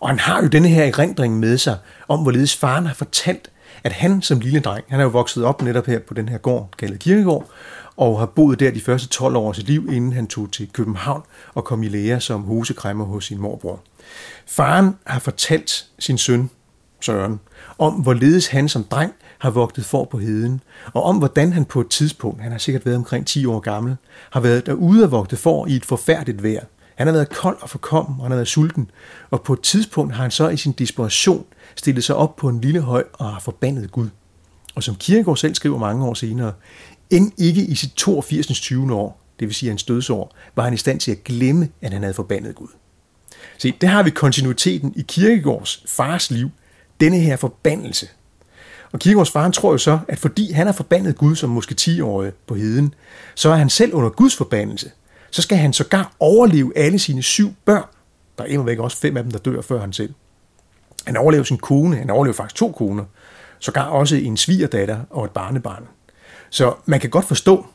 Og 0.00 0.08
han 0.08 0.18
har 0.18 0.42
jo 0.42 0.48
denne 0.48 0.68
her 0.68 0.84
erindring 0.84 1.38
med 1.38 1.58
sig, 1.58 1.78
om 2.08 2.22
hvorledes 2.22 2.56
faren 2.56 2.86
har 2.86 2.94
fortalt, 2.94 3.50
at 3.84 3.92
han 3.92 4.22
som 4.22 4.40
lille 4.40 4.60
dreng, 4.60 4.84
han 4.88 5.00
er 5.00 5.04
jo 5.04 5.10
vokset 5.10 5.44
op 5.44 5.62
netop 5.62 5.86
her 5.86 5.98
på 5.98 6.14
den 6.14 6.28
her 6.28 6.38
gård, 6.38 6.68
kaldet 6.78 6.98
Kirkegård, 6.98 7.50
og 8.00 8.18
har 8.18 8.26
boet 8.26 8.60
der 8.60 8.70
de 8.70 8.80
første 8.80 9.08
12 9.08 9.36
år 9.36 9.48
af 9.48 9.54
sit 9.54 9.66
liv, 9.66 9.88
inden 9.92 10.12
han 10.12 10.26
tog 10.26 10.52
til 10.52 10.68
København 10.72 11.22
og 11.54 11.64
kom 11.64 11.82
i 11.82 11.88
lære 11.88 12.20
som 12.20 12.42
husekræmmer 12.42 13.04
hos 13.04 13.24
sin 13.24 13.38
morbror. 13.38 13.80
Faren 14.46 14.96
har 15.06 15.18
fortalt 15.18 15.86
sin 15.98 16.18
søn, 16.18 16.50
Søren, 17.00 17.40
om 17.78 17.92
hvorledes 17.92 18.46
han 18.46 18.68
som 18.68 18.84
dreng 18.84 19.12
har 19.38 19.50
vogtet 19.50 19.84
for 19.84 20.04
på 20.04 20.18
heden, 20.18 20.60
og 20.92 21.02
om 21.02 21.16
hvordan 21.16 21.52
han 21.52 21.64
på 21.64 21.80
et 21.80 21.88
tidspunkt, 21.88 22.42
han 22.42 22.52
har 22.52 22.58
sikkert 22.58 22.86
været 22.86 22.96
omkring 22.96 23.26
10 23.26 23.46
år 23.46 23.60
gammel, 23.60 23.96
har 24.30 24.40
været 24.40 24.66
derude 24.66 25.04
og 25.04 25.10
vogtet 25.10 25.38
for 25.38 25.66
i 25.66 25.76
et 25.76 25.84
forfærdeligt 25.84 26.42
vejr. 26.42 26.64
Han 26.94 27.06
har 27.06 27.14
været 27.14 27.28
kold 27.28 27.56
og 27.60 27.70
forkommen, 27.70 28.16
og 28.18 28.24
han 28.24 28.30
har 28.30 28.36
været 28.36 28.48
sulten, 28.48 28.90
og 29.30 29.42
på 29.42 29.52
et 29.52 29.60
tidspunkt 29.60 30.14
har 30.14 30.22
han 30.22 30.30
så 30.30 30.48
i 30.48 30.56
sin 30.56 30.72
desperation 30.72 31.44
stillet 31.76 32.04
sig 32.04 32.16
op 32.16 32.36
på 32.36 32.48
en 32.48 32.60
lille 32.60 32.80
høj 32.80 33.04
og 33.12 33.32
har 33.32 33.40
forbandet 33.40 33.92
Gud. 33.92 34.08
Og 34.74 34.82
som 34.82 34.94
Kierkegaard 34.94 35.36
selv 35.36 35.54
skriver 35.54 35.78
mange 35.78 36.06
år 36.06 36.14
senere, 36.14 36.52
end 37.10 37.32
ikke 37.38 37.62
i 37.62 37.74
sit 37.74 37.92
82. 37.96 38.60
20. 38.60 38.94
år, 38.94 39.20
det 39.40 39.48
vil 39.48 39.54
sige 39.54 39.70
hans 39.70 39.82
dødsår, 39.84 40.36
var 40.56 40.64
han 40.64 40.74
i 40.74 40.76
stand 40.76 41.00
til 41.00 41.10
at 41.10 41.24
glemme, 41.24 41.68
at 41.82 41.92
han 41.92 42.02
havde 42.02 42.14
forbandet 42.14 42.54
Gud. 42.54 42.68
Se, 43.58 43.74
der 43.80 43.86
har 43.86 44.02
vi 44.02 44.10
kontinuiteten 44.10 44.92
i 44.96 45.02
Kierkegaards 45.08 45.84
fars 45.88 46.30
liv, 46.30 46.50
denne 47.00 47.18
her 47.18 47.36
forbandelse. 47.36 48.08
Og 48.92 48.98
Kierkegaards 48.98 49.30
far 49.30 49.42
han 49.42 49.52
tror 49.52 49.72
jo 49.72 49.78
så, 49.78 49.98
at 50.08 50.18
fordi 50.18 50.52
han 50.52 50.66
har 50.66 50.72
forbandet 50.72 51.16
Gud 51.16 51.36
som 51.36 51.50
måske 51.50 51.74
10-årig 51.80 52.32
på 52.46 52.54
heden, 52.54 52.94
så 53.34 53.50
er 53.50 53.54
han 53.54 53.70
selv 53.70 53.94
under 53.94 54.10
Guds 54.10 54.36
forbandelse. 54.36 54.90
Så 55.30 55.42
skal 55.42 55.58
han 55.58 55.72
sågar 55.72 56.12
overleve 56.20 56.72
alle 56.76 56.98
sine 56.98 57.22
syv 57.22 57.54
børn. 57.64 57.84
Der 58.38 58.44
er 58.44 58.48
imod 58.48 58.64
væk 58.64 58.78
også 58.78 58.96
fem 58.96 59.16
af 59.16 59.22
dem, 59.22 59.32
der 59.32 59.38
dør 59.38 59.60
før 59.60 59.80
han 59.80 59.92
selv. 59.92 60.14
Han 61.06 61.16
overlever 61.16 61.44
sin 61.44 61.58
kone, 61.58 61.96
han 61.96 62.10
overlever 62.10 62.34
faktisk 62.34 62.56
to 62.56 62.72
koner, 62.72 63.04
sågar 63.58 63.84
også 63.84 64.16
en 64.16 64.36
svigerdatter 64.36 64.98
og 65.10 65.24
et 65.24 65.30
barnebarn. 65.30 65.84
Så 66.50 66.74
man 66.86 67.00
kan 67.00 67.10
godt 67.10 67.24
forstå, 67.24 67.66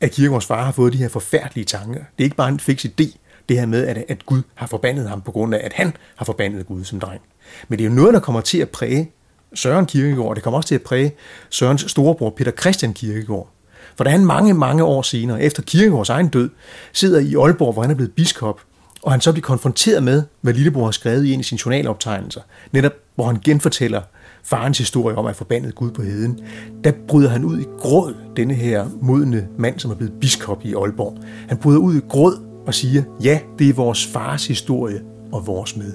at 0.00 0.10
Kierkegaards 0.10 0.46
far 0.46 0.64
har 0.64 0.72
fået 0.72 0.92
de 0.92 0.98
her 0.98 1.08
forfærdelige 1.08 1.64
tanker. 1.64 2.00
Det 2.00 2.18
er 2.18 2.24
ikke 2.24 2.36
bare 2.36 2.48
en 2.48 2.60
fix 2.60 2.84
idé, 2.84 3.16
det 3.48 3.58
her 3.58 3.66
med, 3.66 3.86
at, 3.86 4.04
at 4.08 4.26
Gud 4.26 4.42
har 4.54 4.66
forbandet 4.66 5.08
ham 5.08 5.22
på 5.22 5.32
grund 5.32 5.54
af, 5.54 5.60
at 5.64 5.72
han 5.72 5.96
har 6.16 6.24
forbandet 6.24 6.66
Gud 6.66 6.84
som 6.84 7.00
dreng. 7.00 7.20
Men 7.68 7.78
det 7.78 7.84
er 7.84 7.88
jo 7.88 7.94
noget, 7.94 8.14
der 8.14 8.20
kommer 8.20 8.40
til 8.40 8.58
at 8.58 8.68
præge 8.68 9.10
Søren 9.54 9.86
Kierkegaard, 9.86 10.28
og 10.28 10.36
det 10.36 10.44
kommer 10.44 10.58
også 10.58 10.68
til 10.68 10.74
at 10.74 10.82
præge 10.82 11.14
Sørens 11.50 11.84
storebror 11.88 12.30
Peter 12.30 12.52
Christian 12.60 12.94
Kierkegaard. 12.94 13.48
For 13.96 14.04
da 14.04 14.10
han 14.10 14.26
mange, 14.26 14.54
mange 14.54 14.84
år 14.84 15.02
senere, 15.02 15.42
efter 15.42 15.62
Kierkegaards 15.62 16.08
egen 16.08 16.28
død, 16.28 16.50
sidder 16.92 17.20
i 17.20 17.34
Aalborg, 17.34 17.72
hvor 17.72 17.82
han 17.82 17.90
er 17.90 17.94
blevet 17.94 18.12
biskop, 18.12 18.60
og 19.02 19.12
han 19.12 19.20
så 19.20 19.32
bliver 19.32 19.44
konfronteret 19.44 20.02
med, 20.02 20.22
hvad 20.40 20.54
lillebror 20.54 20.84
har 20.84 20.90
skrevet 20.90 21.24
i 21.24 21.32
en 21.32 21.38
af 21.38 21.44
sine 21.44 21.60
journaloptegnelser, 21.64 22.40
netop 22.72 22.92
hvor 23.14 23.26
han 23.26 23.40
genfortæller 23.44 24.02
farens 24.48 24.78
historie 24.78 25.16
om 25.16 25.26
at 25.26 25.36
forbandet 25.36 25.74
Gud 25.74 25.90
på 25.90 26.02
heden, 26.02 26.40
der 26.84 26.92
bryder 27.08 27.28
han 27.28 27.44
ud 27.44 27.58
i 27.58 27.64
gråd, 27.78 28.14
denne 28.36 28.54
her 28.54 28.86
modne 29.00 29.48
mand, 29.58 29.78
som 29.78 29.90
er 29.90 29.94
blevet 29.94 30.12
biskop 30.20 30.64
i 30.64 30.74
Aalborg. 30.74 31.18
Han 31.48 31.58
bryder 31.58 31.78
ud 31.78 31.94
i 31.94 32.00
gråd 32.08 32.38
og 32.66 32.74
siger, 32.74 33.02
ja, 33.22 33.40
det 33.58 33.68
er 33.68 33.74
vores 33.74 34.06
fars 34.06 34.46
historie 34.46 35.00
og 35.32 35.46
vores 35.46 35.76
med. 35.76 35.92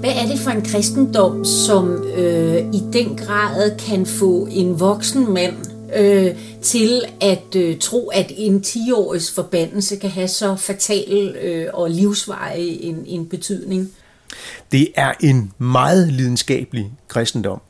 Hvad 0.00 0.10
er 0.10 0.26
det 0.26 0.38
for 0.38 0.50
en 0.50 0.62
kristendom, 0.62 1.44
som 1.44 2.04
øh, 2.16 2.56
i 2.56 2.82
den 2.92 3.16
grad 3.16 3.78
kan 3.78 4.06
få 4.06 4.48
en 4.50 4.80
voksen 4.80 5.34
mand 5.34 5.69
øh, 5.96 6.36
til 6.62 7.02
at 7.20 7.56
øh, 7.56 7.78
tro, 7.78 8.08
at 8.08 8.32
en 8.36 8.64
10-årigs 8.66 9.34
forbandelse 9.34 9.96
kan 9.96 10.10
have 10.10 10.28
så 10.28 10.56
fatal 10.56 11.36
øh, 11.42 11.68
og 11.74 11.90
livsvarig 11.90 12.82
en, 12.82 13.04
en 13.06 13.26
betydning? 13.26 13.92
Det 14.72 14.88
er 14.94 15.12
en 15.20 15.52
meget 15.58 16.12
lidenskabelig 16.12 16.92
kristendom. 17.08 17.60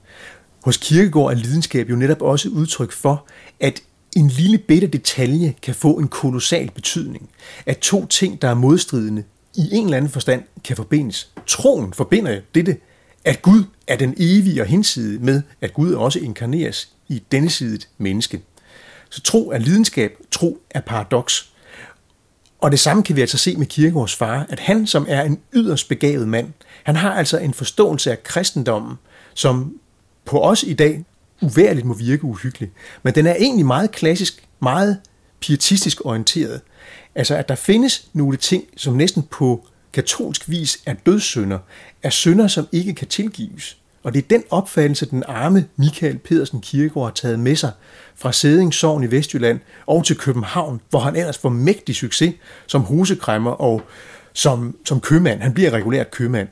Hos 0.65 0.77
Kirkegård 0.77 1.33
er 1.33 1.37
lidenskab 1.37 1.91
jo 1.91 1.97
netop 1.97 2.23
også 2.23 2.49
udtryk 2.49 2.93
for, 2.93 3.27
at 3.61 3.83
en 4.17 4.29
lille 4.29 4.59
bitte 4.59 4.87
detalje 4.87 5.55
kan 5.63 5.75
få 5.75 5.93
en 5.93 6.09
kolossal 6.09 6.71
betydning. 6.71 7.31
At 7.67 7.79
to 7.79 8.07
ting, 8.07 8.43
der 8.43 8.49
er 8.49 8.55
modstridende, 8.55 9.25
i 9.55 9.69
en 9.73 9.85
eller 9.85 9.97
anden 9.97 10.11
forstand 10.11 10.43
kan 10.65 10.77
forbindes. 10.77 11.31
Troen 11.47 11.93
forbinder 11.93 12.41
dette, 12.55 12.77
at 13.25 13.43
Gud 13.43 13.65
er 13.87 13.97
den 13.97 14.15
evige 14.17 14.63
og 14.63 14.67
hensidige 14.67 15.19
med, 15.19 15.43
at 15.61 15.75
Gud 15.75 15.93
også 15.93 16.19
inkarneres 16.19 16.93
i 17.11 17.23
denne 17.33 17.51
sidet 17.51 17.89
menneske. 17.99 18.43
Så 19.11 19.21
tro 19.21 19.51
er 19.51 19.59
lidenskab, 19.59 20.13
tro 20.31 20.63
er 20.71 20.81
paradoks. 20.81 21.53
Og 22.59 22.71
det 22.71 22.81
samme 22.81 23.03
kan 23.03 23.17
vi 23.17 23.21
altså 23.21 23.39
se 23.39 23.57
med 23.57 23.67
Kirkegaards 23.67 24.17
far, 24.17 24.47
at 24.49 24.61
han, 24.61 24.87
som 24.87 25.07
er 25.09 25.23
en 25.23 25.41
yderst 25.53 25.89
begavet 25.89 26.29
mand, 26.29 26.53
han 26.85 26.97
har 26.97 27.15
altså 27.15 27.39
en 27.39 27.55
forståelse 27.55 28.11
af 28.11 28.23
kristendommen, 28.23 28.97
som 29.35 29.75
på 30.25 30.43
os 30.43 30.63
i 30.63 30.73
dag 30.73 31.05
uværligt 31.43 31.87
må 31.87 31.95
virke 31.95 32.25
uhyggelig. 32.25 32.71
Men 33.03 33.15
den 33.15 33.27
er 33.27 33.35
egentlig 33.35 33.67
meget 33.67 33.91
klassisk, 33.91 34.45
meget 34.61 34.99
pietistisk 35.41 36.07
orienteret. 36.07 36.61
Altså, 37.15 37.37
at 37.37 37.49
der 37.49 37.55
findes 37.55 38.09
nogle 38.13 38.37
ting, 38.37 38.65
som 38.77 38.95
næsten 38.95 39.23
på 39.23 39.67
katolsk 39.93 40.49
vis 40.49 40.79
er 40.87 40.95
dødssynder, 40.95 41.59
er 42.03 42.11
synder, 42.11 42.49
som 42.49 42.69
ikke 42.73 42.95
kan 42.95 43.09
tilgives. 43.09 43.80
Og 44.03 44.15
det 44.15 44.25
er 44.25 44.29
den 44.29 44.45
opfattelse, 44.51 45.11
den 45.11 45.25
arme 45.27 45.65
Michael 45.77 46.19
Pedersen 46.19 46.61
Kirkegaard 46.61 47.07
har 47.07 47.13
taget 47.13 47.39
med 47.41 47.57
sig 47.57 47.73
fra 48.17 48.33
Sæding 48.33 48.75
Sogn 48.75 49.05
i 49.05 49.11
Vestjylland 49.11 49.61
og 49.87 50.05
til 50.05 50.19
København, 50.19 50.81
hvor 50.91 51.01
han 51.01 51.17
ellers 51.17 51.39
får 51.39 51.49
mægtig 51.49 51.95
succes 51.95 52.35
som 52.67 52.81
husekræmmer 52.81 53.51
og 53.51 53.83
som, 54.33 54.77
som 54.85 55.01
købmand. 55.01 55.41
Han 55.41 55.55
bliver 55.55 55.71
regulært 55.71 56.11
købmand 56.11 56.49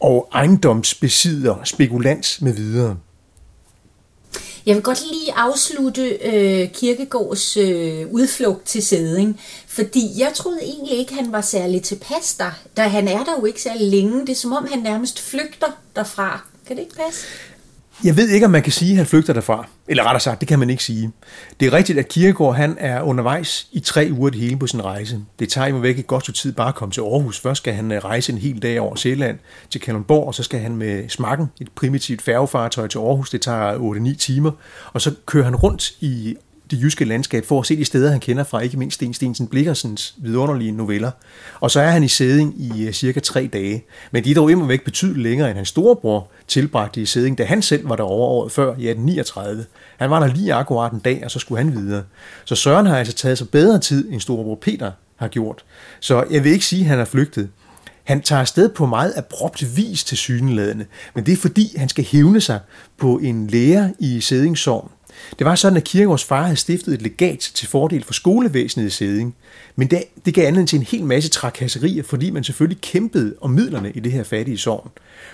og 0.00 0.28
ejendomsbesidder, 0.32 1.64
spekulant 1.64 2.38
med 2.42 2.52
videre. 2.52 2.96
Jeg 4.66 4.74
vil 4.74 4.82
godt 4.82 5.02
lige 5.10 5.32
afslutte 5.32 6.08
øh, 6.08 6.68
Kirkegårds 6.68 7.56
øh, 7.56 8.06
udflugt 8.10 8.64
til 8.66 8.82
Sæding, 8.82 9.40
fordi 9.66 10.20
jeg 10.20 10.32
troede 10.34 10.62
egentlig 10.62 10.98
ikke, 10.98 11.14
han 11.14 11.32
var 11.32 11.40
særlig 11.40 11.82
tilpas 11.82 12.34
der, 12.34 12.50
da 12.76 12.82
han 12.82 13.08
er 13.08 13.24
der 13.24 13.32
jo 13.38 13.44
ikke 13.44 13.62
særlig 13.62 13.88
længe. 13.88 14.20
Det 14.20 14.28
er 14.28 14.34
som 14.34 14.52
om, 14.52 14.66
han 14.66 14.78
nærmest 14.78 15.20
flygter 15.20 15.80
derfra. 15.96 16.40
Kan 16.66 16.76
det 16.76 16.82
ikke 16.82 16.96
passe? 16.96 17.26
Jeg 18.04 18.16
ved 18.16 18.28
ikke, 18.28 18.46
om 18.46 18.52
man 18.52 18.62
kan 18.62 18.72
sige, 18.72 18.90
at 18.90 18.96
han 18.96 19.06
flygter 19.06 19.32
derfra. 19.32 19.66
Eller 19.88 20.02
rettere 20.02 20.20
sagt, 20.20 20.40
det 20.40 20.48
kan 20.48 20.58
man 20.58 20.70
ikke 20.70 20.84
sige. 20.84 21.12
Det 21.60 21.66
er 21.66 21.72
rigtigt, 21.72 21.98
at 21.98 22.08
Kierkegaard 22.08 22.54
han 22.54 22.76
er 22.80 23.02
undervejs 23.02 23.68
i 23.72 23.80
tre 23.80 24.08
uger 24.12 24.30
det 24.30 24.40
hele 24.40 24.56
på 24.56 24.66
sin 24.66 24.84
rejse. 24.84 25.20
Det 25.38 25.48
tager 25.48 25.66
imod 25.66 25.80
væk 25.80 25.98
et 25.98 26.06
godt 26.06 26.22
stykke 26.22 26.38
tid 26.38 26.52
bare 26.52 26.68
at 26.68 26.74
komme 26.74 26.92
til 26.92 27.00
Aarhus. 27.00 27.40
Først 27.40 27.58
skal 27.58 27.74
han 27.74 27.92
øh, 27.92 28.04
rejse 28.04 28.32
en 28.32 28.38
hel 28.38 28.62
dag 28.62 28.80
over 28.80 28.96
Sjælland 28.96 29.38
til 29.70 29.80
Kalundborg, 29.80 30.26
og 30.26 30.34
så 30.34 30.42
skal 30.42 30.60
han 30.60 30.76
med 30.76 31.08
smakken, 31.08 31.46
et 31.60 31.68
primitivt 31.74 32.22
færgefartøj 32.22 32.86
til 32.86 32.98
Aarhus. 32.98 33.30
Det 33.30 33.40
tager 33.40 34.12
8-9 34.14 34.16
timer. 34.16 34.50
Og 34.92 35.00
så 35.00 35.14
kører 35.26 35.44
han 35.44 35.56
rundt 35.56 35.90
i 36.00 36.36
det 36.70 36.82
jyske 36.82 37.04
landskab 37.04 37.44
for 37.46 37.60
at 37.60 37.66
se 37.66 37.76
de 37.76 37.84
steder, 37.84 38.10
han 38.10 38.20
kender 38.20 38.44
fra 38.44 38.60
ikke 38.60 38.76
mindst 38.76 38.94
Sten 38.94 39.14
Stensen 39.14 39.46
Blikkersens 39.46 40.14
vidunderlige 40.18 40.72
noveller. 40.72 41.10
Og 41.60 41.70
så 41.70 41.80
er 41.80 41.90
han 41.90 42.04
i 42.04 42.08
sæding 42.08 42.54
i 42.60 42.86
øh, 42.86 42.92
cirka 42.92 43.20
tre 43.20 43.50
dage. 43.52 43.84
Men 44.10 44.24
de 44.24 44.30
er 44.30 44.34
dog 44.34 44.50
imod 44.50 44.66
væk 44.66 44.84
betydeligt 44.84 45.22
længere, 45.22 45.48
end 45.48 45.56
hans 45.56 45.68
storebror 45.68 46.30
tilbragte 46.48 47.00
i 47.00 47.06
sæding, 47.06 47.38
da 47.38 47.44
han 47.44 47.62
selv 47.62 47.88
var 47.88 47.96
der 47.96 48.02
over 48.02 48.26
året 48.26 48.52
før, 48.52 48.66
i 48.66 48.88
1839. 48.88 49.64
Han 49.98 50.10
var 50.10 50.20
der 50.20 50.26
lige 50.26 50.54
akkurat 50.54 50.92
en 50.92 50.98
dag, 50.98 51.24
og 51.24 51.30
så 51.30 51.38
skulle 51.38 51.64
han 51.64 51.72
videre. 51.72 52.02
Så 52.44 52.54
Søren 52.54 52.86
har 52.86 52.98
altså 52.98 53.14
taget 53.14 53.38
sig 53.38 53.48
bedre 53.48 53.78
tid, 53.78 54.08
end 54.10 54.20
storebror 54.20 54.58
Peter 54.62 54.92
har 55.16 55.28
gjort. 55.28 55.64
Så 56.00 56.24
jeg 56.30 56.44
vil 56.44 56.52
ikke 56.52 56.64
sige, 56.64 56.80
at 56.80 56.88
han 56.88 56.98
er 56.98 57.04
flygtet. 57.04 57.48
Han 58.04 58.22
tager 58.22 58.40
afsted 58.40 58.68
på 58.68 58.86
meget 58.86 59.12
abrupt 59.16 59.76
vis 59.76 60.04
til 60.04 60.18
syneladende, 60.18 60.84
men 61.14 61.26
det 61.26 61.32
er 61.32 61.36
fordi, 61.36 61.76
han 61.76 61.88
skal 61.88 62.04
hævne 62.04 62.40
sig 62.40 62.60
på 62.98 63.18
en 63.18 63.46
lærer 63.46 63.90
i 63.98 64.20
Sædingssorg, 64.20 64.90
det 65.38 65.44
var 65.44 65.54
sådan, 65.54 65.76
at 65.76 65.84
Kirkegaards 65.84 66.24
far 66.24 66.42
havde 66.42 66.56
stiftet 66.56 66.94
et 66.94 67.02
legat 67.02 67.38
til 67.38 67.68
fordel 67.68 68.04
for 68.04 68.12
skolevæsenet 68.12 68.86
i 68.86 68.90
Sæding. 68.90 69.36
Men 69.76 69.88
det, 69.88 70.02
det 70.24 70.34
gav 70.34 70.46
anledning 70.46 70.68
til 70.68 70.78
en 70.78 70.82
hel 70.82 71.04
masse 71.04 71.30
trakasserier, 71.30 72.02
fordi 72.02 72.30
man 72.30 72.44
selvfølgelig 72.44 72.80
kæmpede 72.80 73.34
om 73.40 73.50
midlerne 73.50 73.92
i 73.94 74.00
det 74.00 74.12
her 74.12 74.22
fattige 74.22 74.58
sovn. 74.58 74.90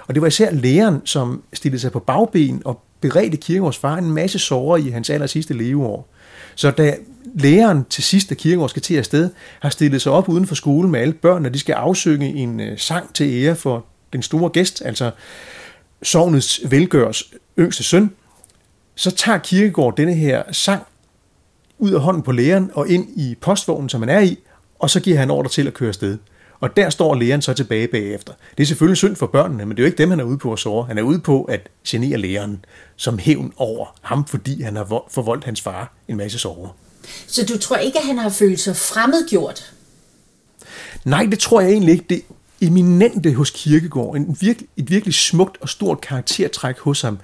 Og 0.06 0.14
det 0.14 0.22
var 0.22 0.28
især 0.28 0.50
læreren, 0.50 1.00
som 1.04 1.42
stillede 1.52 1.80
sig 1.80 1.92
på 1.92 1.98
bagben 1.98 2.62
og 2.64 2.82
beredte 3.00 3.36
Kirkegaards 3.36 3.78
far 3.78 3.96
en 3.96 4.10
masse 4.10 4.38
sorger 4.38 4.76
i 4.76 4.90
hans 4.90 5.10
aller 5.10 5.26
sidste 5.26 5.54
leveår. 5.54 6.08
Så 6.54 6.70
da 6.70 6.96
læreren 7.34 7.84
til 7.90 8.02
sidst, 8.02 8.30
da 8.30 8.34
Kirkegaard 8.34 8.68
skal 8.68 8.82
til 8.82 8.96
afsted, 8.96 9.30
har 9.60 9.70
stillet 9.70 10.02
sig 10.02 10.12
op 10.12 10.28
uden 10.28 10.46
for 10.46 10.54
skolen 10.54 10.90
med 10.90 11.00
alle 11.00 11.14
børnene, 11.14 11.48
de 11.48 11.58
skal 11.58 11.72
afsynge 11.72 12.28
en 12.28 12.60
øh, 12.60 12.78
sang 12.78 13.14
til 13.14 13.44
ære 13.44 13.56
for 13.56 13.84
den 14.12 14.22
store 14.22 14.50
gæst, 14.50 14.82
altså 14.84 15.10
sovnets 16.02 16.60
velgørs 16.70 17.24
yngste 17.58 17.82
søn, 17.82 18.10
så 19.00 19.10
tager 19.10 19.38
Kirkegaard 19.38 19.96
denne 19.96 20.14
her 20.14 20.42
sang 20.52 20.82
ud 21.78 21.90
af 21.92 22.00
hånden 22.00 22.22
på 22.22 22.32
læreren 22.32 22.70
og 22.74 22.88
ind 22.88 23.08
i 23.16 23.36
postvognen, 23.40 23.88
som 23.88 24.00
man 24.00 24.08
er 24.08 24.20
i, 24.20 24.38
og 24.78 24.90
så 24.90 25.00
giver 25.00 25.18
han 25.18 25.30
ordre 25.30 25.50
til 25.50 25.66
at 25.66 25.74
køre 25.74 25.88
afsted. 25.88 26.18
Og 26.60 26.76
der 26.76 26.90
står 26.90 27.14
læreren 27.14 27.42
så 27.42 27.52
tilbage 27.52 27.88
bagefter. 27.88 28.32
Det 28.56 28.62
er 28.62 28.66
selvfølgelig 28.66 28.96
synd 28.96 29.16
for 29.16 29.26
børnene, 29.26 29.66
men 29.66 29.76
det 29.76 29.82
er 29.82 29.82
jo 29.82 29.86
ikke 29.86 29.98
dem, 29.98 30.10
han 30.10 30.20
er 30.20 30.24
ude 30.24 30.38
på 30.38 30.52
at 30.52 30.58
såre. 30.58 30.86
Han 30.86 30.98
er 30.98 31.02
ude 31.02 31.20
på 31.20 31.42
at 31.42 31.68
genere 31.88 32.18
læreren 32.18 32.64
som 32.96 33.18
hævn 33.18 33.52
over 33.56 33.96
ham, 34.02 34.26
fordi 34.26 34.62
han 34.62 34.76
har 34.76 35.04
forvoldt 35.10 35.44
hans 35.44 35.60
far 35.60 35.92
en 36.08 36.16
masse 36.16 36.38
sorger. 36.38 36.76
Så 37.26 37.46
du 37.46 37.58
tror 37.58 37.76
ikke, 37.76 37.98
at 37.98 38.04
han 38.04 38.18
har 38.18 38.30
følt 38.30 38.60
sig 38.60 38.76
fremmedgjort? 38.76 39.74
Nej, 41.04 41.26
det 41.30 41.38
tror 41.38 41.60
jeg 41.60 41.70
egentlig 41.70 41.92
ikke. 41.92 42.04
Det 42.08 42.22
eminente 42.60 43.34
hos 43.34 43.50
Kirkegård, 43.50 44.16
en 44.16 44.36
virkelig, 44.40 44.68
et 44.76 44.90
virkelig 44.90 45.14
smukt 45.14 45.58
og 45.60 45.68
stort 45.68 46.00
karaktertræk 46.00 46.78
hos 46.78 47.00
ham, 47.00 47.18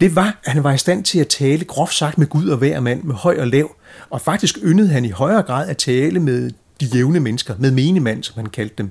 det 0.00 0.16
var, 0.16 0.40
at 0.44 0.52
han 0.52 0.64
var 0.64 0.72
i 0.72 0.78
stand 0.78 1.04
til 1.04 1.18
at 1.18 1.28
tale 1.28 1.64
groft 1.64 1.94
sagt 1.94 2.18
med 2.18 2.26
Gud 2.26 2.48
og 2.48 2.58
hver 2.58 2.80
mand, 2.80 3.02
med 3.02 3.14
høj 3.14 3.36
og 3.40 3.46
lav, 3.46 3.76
og 4.10 4.20
faktisk 4.20 4.58
yndede 4.64 4.88
han 4.88 5.04
i 5.04 5.10
højere 5.10 5.42
grad 5.42 5.68
at 5.68 5.76
tale 5.76 6.20
med 6.20 6.50
de 6.80 6.86
jævne 6.86 7.20
mennesker, 7.20 7.54
med 7.58 7.70
menemand, 7.70 8.22
som 8.22 8.34
han 8.36 8.46
kaldte 8.46 8.74
dem, 8.78 8.90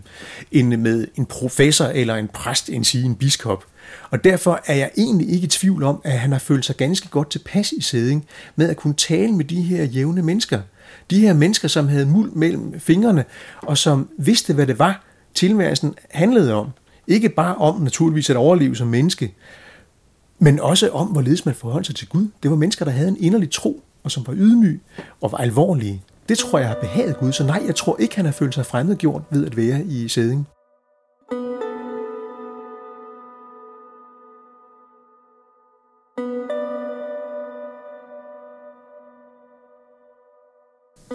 end 0.52 0.76
med 0.76 1.08
en 1.16 1.26
professor 1.26 1.86
eller 1.86 2.16
en 2.16 2.28
præst, 2.28 2.70
end 2.70 2.84
sige 2.84 3.06
en 3.06 3.16
biskop. 3.16 3.66
Og 4.10 4.24
derfor 4.24 4.62
er 4.66 4.76
jeg 4.76 4.92
egentlig 4.98 5.30
ikke 5.30 5.46
i 5.46 5.48
tvivl 5.48 5.84
om, 5.84 6.02
at 6.04 6.20
han 6.20 6.32
har 6.32 6.40
følt 6.40 6.66
sig 6.66 6.78
ganske 6.78 7.10
godt 7.10 7.30
tilpas 7.30 7.72
i 7.72 7.82
sæding 7.82 8.26
med 8.56 8.70
at 8.70 8.78
kunne 8.78 8.94
tale 8.94 9.32
med 9.32 9.46
de 9.46 9.62
her 9.62 9.84
jævne 9.84 10.22
mennesker. 10.22 10.62
De 11.10 11.20
her 11.20 11.34
mennesker, 11.34 11.68
som 11.68 11.88
havde 11.88 12.06
muld 12.06 12.32
mellem 12.32 12.80
fingrene, 12.80 13.26
og 13.62 13.78
som 13.78 14.10
vidste, 14.18 14.54
hvad 14.54 14.68
det 14.68 14.80
var, 14.80 15.06
tilværelsen 15.36 15.96
handlede 16.10 16.54
om. 16.54 16.68
Ikke 17.08 17.30
bare 17.30 17.56
om 17.56 17.82
naturligvis 17.82 18.30
at 18.30 18.36
overleve 18.36 18.76
som 18.76 18.88
menneske, 18.88 19.34
men 20.40 20.60
også 20.60 20.90
om, 20.90 21.08
hvorledes 21.08 21.46
man 21.46 21.56
forholdt 21.56 21.88
sig 21.88 21.96
til 21.96 22.10
Gud. 22.10 22.28
Det 22.44 22.52
var 22.52 22.58
mennesker, 22.58 22.86
der 22.86 22.92
havde 22.92 23.08
en 23.08 23.18
inderlig 23.20 23.52
tro, 23.52 23.84
og 24.04 24.12
som 24.12 24.28
var 24.28 24.34
ydmyge 24.34 24.80
og 25.22 25.32
var 25.32 25.38
alvorlige. 25.38 26.02
Det 26.30 26.38
tror 26.38 26.60
jeg 26.60 26.68
har 26.68 26.78
behaget 26.82 27.18
Gud, 27.20 27.32
så 27.32 27.44
nej, 27.44 27.64
jeg 27.68 27.76
tror 27.76 27.98
ikke, 28.00 28.16
han 28.16 28.26
har 28.26 28.32
følt 28.32 28.54
sig 28.54 28.66
fremmedgjort 28.66 29.22
ved 29.30 29.46
at 29.46 29.58
være 29.58 29.86
i 29.86 30.08
sæding. 30.08 30.48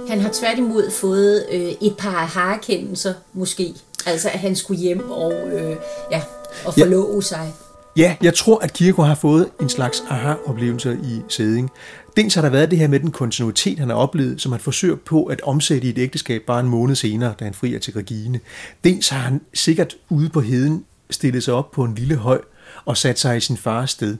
Han 0.08 0.20
har 0.20 0.30
tværtimod 0.32 0.90
fået 0.90 1.46
øh, 1.50 1.60
et 1.60 1.96
par 1.98 2.52
erkendelser 2.52 3.14
måske. 3.32 3.74
Altså, 4.10 4.28
at 4.28 4.38
han 4.38 4.56
skulle 4.56 4.80
hjem 4.80 5.10
og, 5.10 5.32
øh, 5.32 5.76
ja, 6.10 6.22
og 6.64 6.74
forlove 6.74 7.14
ja. 7.14 7.20
sig. 7.20 7.52
Ja, 7.96 8.16
jeg 8.22 8.34
tror, 8.34 8.58
at 8.58 8.72
Kirkegaard 8.72 9.08
har 9.08 9.14
fået 9.14 9.48
en 9.60 9.68
slags 9.68 10.02
aha-oplevelse 10.08 10.98
i 11.04 11.20
sæding. 11.28 11.70
Dels 12.16 12.34
har 12.34 12.42
der 12.42 12.48
været 12.48 12.70
det 12.70 12.78
her 12.78 12.88
med 12.88 13.00
den 13.00 13.10
kontinuitet, 13.10 13.78
han 13.78 13.88
har 13.88 13.96
oplevet, 13.96 14.40
som 14.40 14.52
han 14.52 14.60
forsøger 14.60 14.96
på 14.96 15.24
at 15.24 15.40
omsætte 15.40 15.86
i 15.86 15.90
et 15.90 15.98
ægteskab 15.98 16.42
bare 16.46 16.60
en 16.60 16.68
måned 16.68 16.94
senere, 16.94 17.34
da 17.40 17.44
han 17.44 17.54
frier 17.54 17.78
til 17.78 17.92
Regine. 17.92 18.40
Dels 18.84 19.08
har 19.08 19.18
han 19.18 19.40
sikkert 19.54 19.96
ude 20.08 20.28
på 20.28 20.40
heden 20.40 20.84
stillet 21.10 21.42
sig 21.42 21.54
op 21.54 21.70
på 21.70 21.84
en 21.84 21.94
lille 21.94 22.16
høj 22.16 22.40
og 22.84 22.96
sat 22.96 23.18
sig 23.18 23.36
i 23.36 23.40
sin 23.40 23.56
fars 23.56 23.90
sted. 23.90 24.16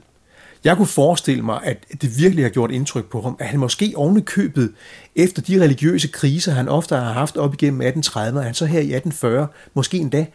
Jeg 0.63 0.77
kunne 0.77 0.87
forestille 0.87 1.41
mig, 1.41 1.59
at 1.63 1.85
det 2.01 2.17
virkelig 2.17 2.45
har 2.45 2.49
gjort 2.49 2.71
indtryk 2.71 3.05
på 3.05 3.21
ham, 3.21 3.35
at 3.39 3.47
han 3.47 3.59
måske 3.59 3.93
ovenikøbet, 3.95 4.73
efter 5.15 5.41
de 5.41 5.63
religiøse 5.63 6.07
kriser, 6.07 6.51
han 6.51 6.69
ofte 6.69 6.95
har 6.95 7.13
haft 7.13 7.37
op 7.37 7.53
igennem 7.53 7.81
1830'erne, 7.81 8.39
han 8.39 8.53
så 8.53 8.65
her 8.65 8.79
i 8.79 8.93
1840 8.93 9.47
måske 9.73 9.97
endda 9.97 10.25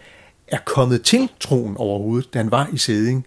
er 0.49 0.59
kommet 0.65 1.03
til 1.03 1.29
troen 1.41 1.77
overhovedet, 1.77 2.35
da 2.35 2.39
han 2.39 2.51
var 2.51 2.69
i 2.73 2.79
sæding. 2.79 3.27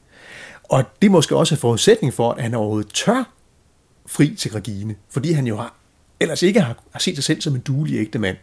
Og 0.64 0.84
det 1.02 1.12
måske 1.12 1.36
også 1.36 1.56
er 1.56 1.60
forudsætning 1.60 2.14
for, 2.14 2.32
at 2.32 2.44
han 2.44 2.54
overhovedet 2.54 2.94
tør 2.94 3.34
fri 4.06 4.36
til 4.36 4.52
Regine, 4.52 4.96
fordi 5.10 5.32
han 5.32 5.48
jo 5.48 5.58
har, 5.58 5.76
ellers 6.20 6.44
ikke 6.44 6.62
har, 6.62 6.84
har 6.92 7.00
set 7.00 7.16
sig 7.16 7.24
selv 7.24 7.42
som 7.42 7.56
en 7.56 7.62
duelig 7.62 7.98
ægte 7.98 8.20
mand. 8.20 8.38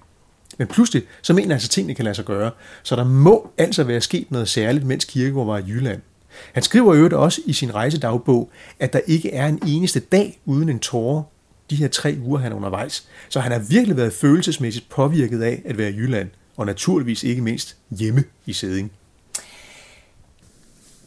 Men 0.58 0.68
pludselig, 0.68 1.02
så 1.22 1.32
mener 1.32 1.54
han 1.54 1.56
at 1.64 1.70
tingene 1.70 1.94
kan 1.94 2.04
lade 2.04 2.14
sig 2.14 2.24
gøre. 2.24 2.50
Så 2.82 2.96
der 2.96 3.04
må 3.04 3.50
altså 3.58 3.84
være 3.84 4.00
sket 4.00 4.30
noget 4.30 4.48
særligt, 4.48 4.86
mens 4.86 5.04
Kirkegaard 5.04 5.46
var 5.46 5.58
i 5.58 5.64
Jylland. 5.66 6.02
Han 6.52 6.62
skriver 6.62 6.94
i 6.94 6.96
øvrigt 6.96 7.14
også 7.14 7.40
i 7.46 7.52
sin 7.52 7.74
rejsedagbog, 7.74 8.50
at 8.80 8.92
der 8.92 9.00
ikke 9.06 9.32
er 9.32 9.46
en 9.46 9.62
eneste 9.66 10.00
dag 10.00 10.40
uden 10.44 10.68
en 10.68 10.78
tårer 10.78 11.22
de 11.70 11.76
her 11.76 11.88
tre 11.88 12.16
uger, 12.24 12.38
han 12.38 12.52
er 12.52 12.56
undervejs. 12.56 13.04
Så 13.28 13.40
han 13.40 13.52
har 13.52 13.58
virkelig 13.58 13.96
været 13.96 14.12
følelsesmæssigt 14.12 14.88
påvirket 14.88 15.42
af 15.42 15.62
at 15.64 15.78
være 15.78 15.90
i 15.90 15.94
Jylland, 15.96 16.28
og 16.56 16.66
naturligvis 16.66 17.24
ikke 17.24 17.42
mindst 17.42 17.76
hjemme 17.90 18.24
i 18.46 18.52
Sæding. 18.52 18.92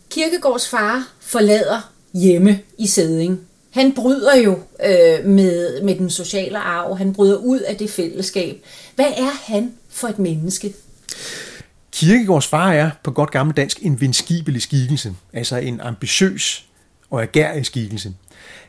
Kirkegårds 0.09 0.67
far 0.67 1.07
forlader 1.19 1.91
hjemme 2.13 2.59
i 2.77 2.87
Sæding. 2.87 3.39
Han 3.71 3.93
bryder 3.93 4.35
jo 4.35 4.51
øh, 4.85 5.25
med, 5.25 5.81
med 5.83 5.95
den 5.95 6.09
sociale 6.09 6.59
arv. 6.59 6.97
Han 6.97 7.13
bryder 7.13 7.37
ud 7.37 7.59
af 7.59 7.75
det 7.75 7.89
fællesskab. 7.89 8.63
Hvad 8.95 9.05
er 9.17 9.51
han 9.53 9.73
for 9.89 10.07
et 10.07 10.19
menneske? 10.19 10.73
Kirkegårds 11.99 12.47
far 12.47 12.71
er 12.71 12.91
på 13.03 13.11
godt 13.11 13.31
gammel 13.31 13.57
dansk 13.57 13.79
en 13.81 14.01
venskibelig 14.01 14.61
skikkelse, 14.61 15.13
altså 15.33 15.57
en 15.57 15.81
ambitiøs 15.81 16.65
og 17.09 17.21
agerig 17.21 17.65
skikkelse. 17.65 18.13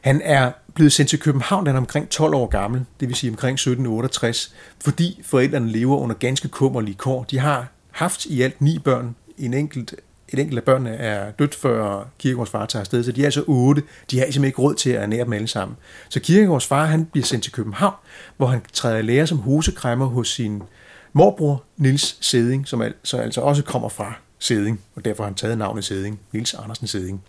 Han 0.01 0.21
er 0.25 0.53
blevet 0.75 0.93
sendt 0.93 1.11
til 1.11 1.19
København, 1.19 1.65
da 1.65 1.69
han 1.69 1.77
er 1.77 1.81
omkring 1.81 2.09
12 2.09 2.35
år 2.35 2.47
gammel, 2.47 2.85
det 3.01 3.09
vil 3.09 3.17
sige 3.17 3.31
omkring 3.31 3.55
1768, 3.55 4.55
fordi 4.85 5.21
forældrene 5.25 5.73
lever 5.73 5.97
under 5.97 6.15
ganske 6.15 6.49
kummerlige 6.49 6.95
kår. 6.95 7.25
De 7.25 7.39
har 7.39 7.67
haft 7.91 8.27
i 8.27 8.43
alt 8.43 8.61
ni 8.61 8.79
børn. 8.79 9.15
En 9.39 9.55
enkelt, 9.55 9.95
et 10.29 10.39
enkelt 10.39 10.59
af 10.59 10.65
børnene 10.65 10.91
er 10.91 11.31
dødt, 11.31 11.55
før 11.55 12.09
Kirkegårds 12.19 12.51
far 12.51 12.67
tager 12.67 12.81
afsted, 12.81 13.05
så 13.05 13.13
de 13.13 13.21
er 13.21 13.25
altså 13.25 13.45
otte. 13.47 13.83
De 14.11 14.19
har 14.19 14.25
simpelthen 14.25 14.45
ikke 14.45 14.63
råd 14.63 14.75
til 14.75 14.91
at 14.91 15.03
ernære 15.03 15.25
dem 15.25 15.33
alle 15.33 15.49
sammen. 15.49 15.77
Så 16.09 16.21
Kirkegårds 16.21 16.67
far 16.67 16.87
han 16.87 17.05
bliver 17.05 17.27
sendt 17.27 17.45
til 17.45 17.53
København, 17.53 17.95
hvor 18.37 18.47
han 18.47 18.61
træder 18.73 18.99
i 18.99 19.03
lære 19.03 19.27
som 19.27 19.39
husekræmmer 19.39 20.07
hos 20.07 20.29
sin 20.29 20.63
morbror 21.13 21.65
Nils 21.77 22.17
Sæding, 22.21 22.69
som 22.69 22.83
altså, 22.83 23.17
altså 23.17 23.41
også 23.41 23.63
kommer 23.63 23.89
fra 23.89 24.15
Sæding, 24.39 24.81
og 24.95 25.05
derfor 25.05 25.23
har 25.23 25.29
han 25.29 25.35
taget 25.35 25.59
navnet 25.59 25.85
Sæding, 25.85 26.21
Nils 26.33 26.55
Andersen 26.55 26.87
Sæding. 26.87 27.23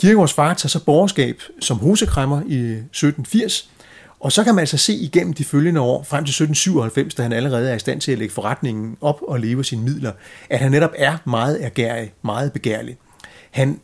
Kirkegaards 0.00 0.32
far 0.32 0.54
tager 0.54 0.68
så 0.68 0.84
borgerskab 0.84 1.42
som 1.60 1.76
husekræmmer 1.76 2.40
i 2.40 2.56
1780, 2.56 3.70
og 4.20 4.32
så 4.32 4.44
kan 4.44 4.54
man 4.54 4.62
altså 4.62 4.76
se 4.76 4.92
igennem 4.92 5.32
de 5.32 5.44
følgende 5.44 5.80
år, 5.80 6.02
frem 6.02 6.24
til 6.24 6.32
1797, 6.32 7.14
da 7.14 7.22
han 7.22 7.32
allerede 7.32 7.70
er 7.70 7.74
i 7.74 7.78
stand 7.78 8.00
til 8.00 8.12
at 8.12 8.18
lægge 8.18 8.34
forretningen 8.34 8.96
op 9.00 9.22
og 9.22 9.40
leve 9.40 9.64
sine 9.64 9.82
midler, 9.82 10.12
at 10.50 10.58
han 10.58 10.70
netop 10.70 10.92
er 10.96 11.16
meget 11.24 11.58
agerig, 11.62 12.12
meget 12.22 12.52
begærlig. 12.52 12.96
Han, 13.50 13.80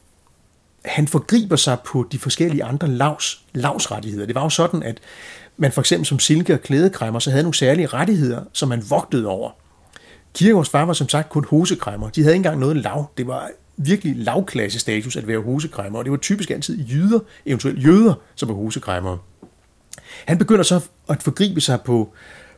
han 0.84 1.08
forgriber 1.08 1.56
sig 1.56 1.76
på 1.86 2.06
de 2.12 2.18
forskellige 2.18 2.64
andre 2.64 2.88
lavs, 2.88 3.42
lavsrettigheder. 3.54 4.26
Det 4.26 4.34
var 4.34 4.42
jo 4.42 4.48
sådan, 4.48 4.82
at 4.82 4.98
man 5.56 5.72
for 5.72 5.80
eksempel 5.80 6.06
som 6.06 6.18
silke- 6.18 6.54
og 6.54 6.60
klædekræmmer, 6.60 7.20
så 7.20 7.30
havde 7.30 7.42
nogle 7.42 7.54
særlige 7.54 7.86
rettigheder, 7.86 8.40
som 8.52 8.68
man 8.68 8.82
vogtede 8.90 9.26
over. 9.26 9.50
Kirkegaards 10.34 10.68
far 10.68 10.84
var 10.84 10.92
som 10.92 11.08
sagt 11.08 11.28
kun 11.28 11.44
hosekræmmer. 11.44 12.08
De 12.10 12.22
havde 12.22 12.34
ikke 12.34 12.38
engang 12.38 12.60
noget 12.60 12.76
lav. 12.76 13.10
Det 13.16 13.26
var 13.26 13.50
virkelig 13.76 14.16
lavklasse 14.16 14.78
status 14.78 15.16
at 15.16 15.26
være 15.26 15.40
hosekræmmer, 15.40 15.98
og 15.98 16.04
det 16.04 16.10
var 16.10 16.16
typisk 16.16 16.50
altid 16.50 16.88
jyder, 16.88 17.18
eventuelt 17.46 17.84
jøder, 17.84 18.14
som 18.34 18.48
var 18.48 18.54
hosekræmmer. 18.54 19.16
Han 20.26 20.38
begynder 20.38 20.62
så 20.62 20.80
at 21.08 21.22
forgribe 21.22 21.60
sig 21.60 21.80
på, 21.80 22.12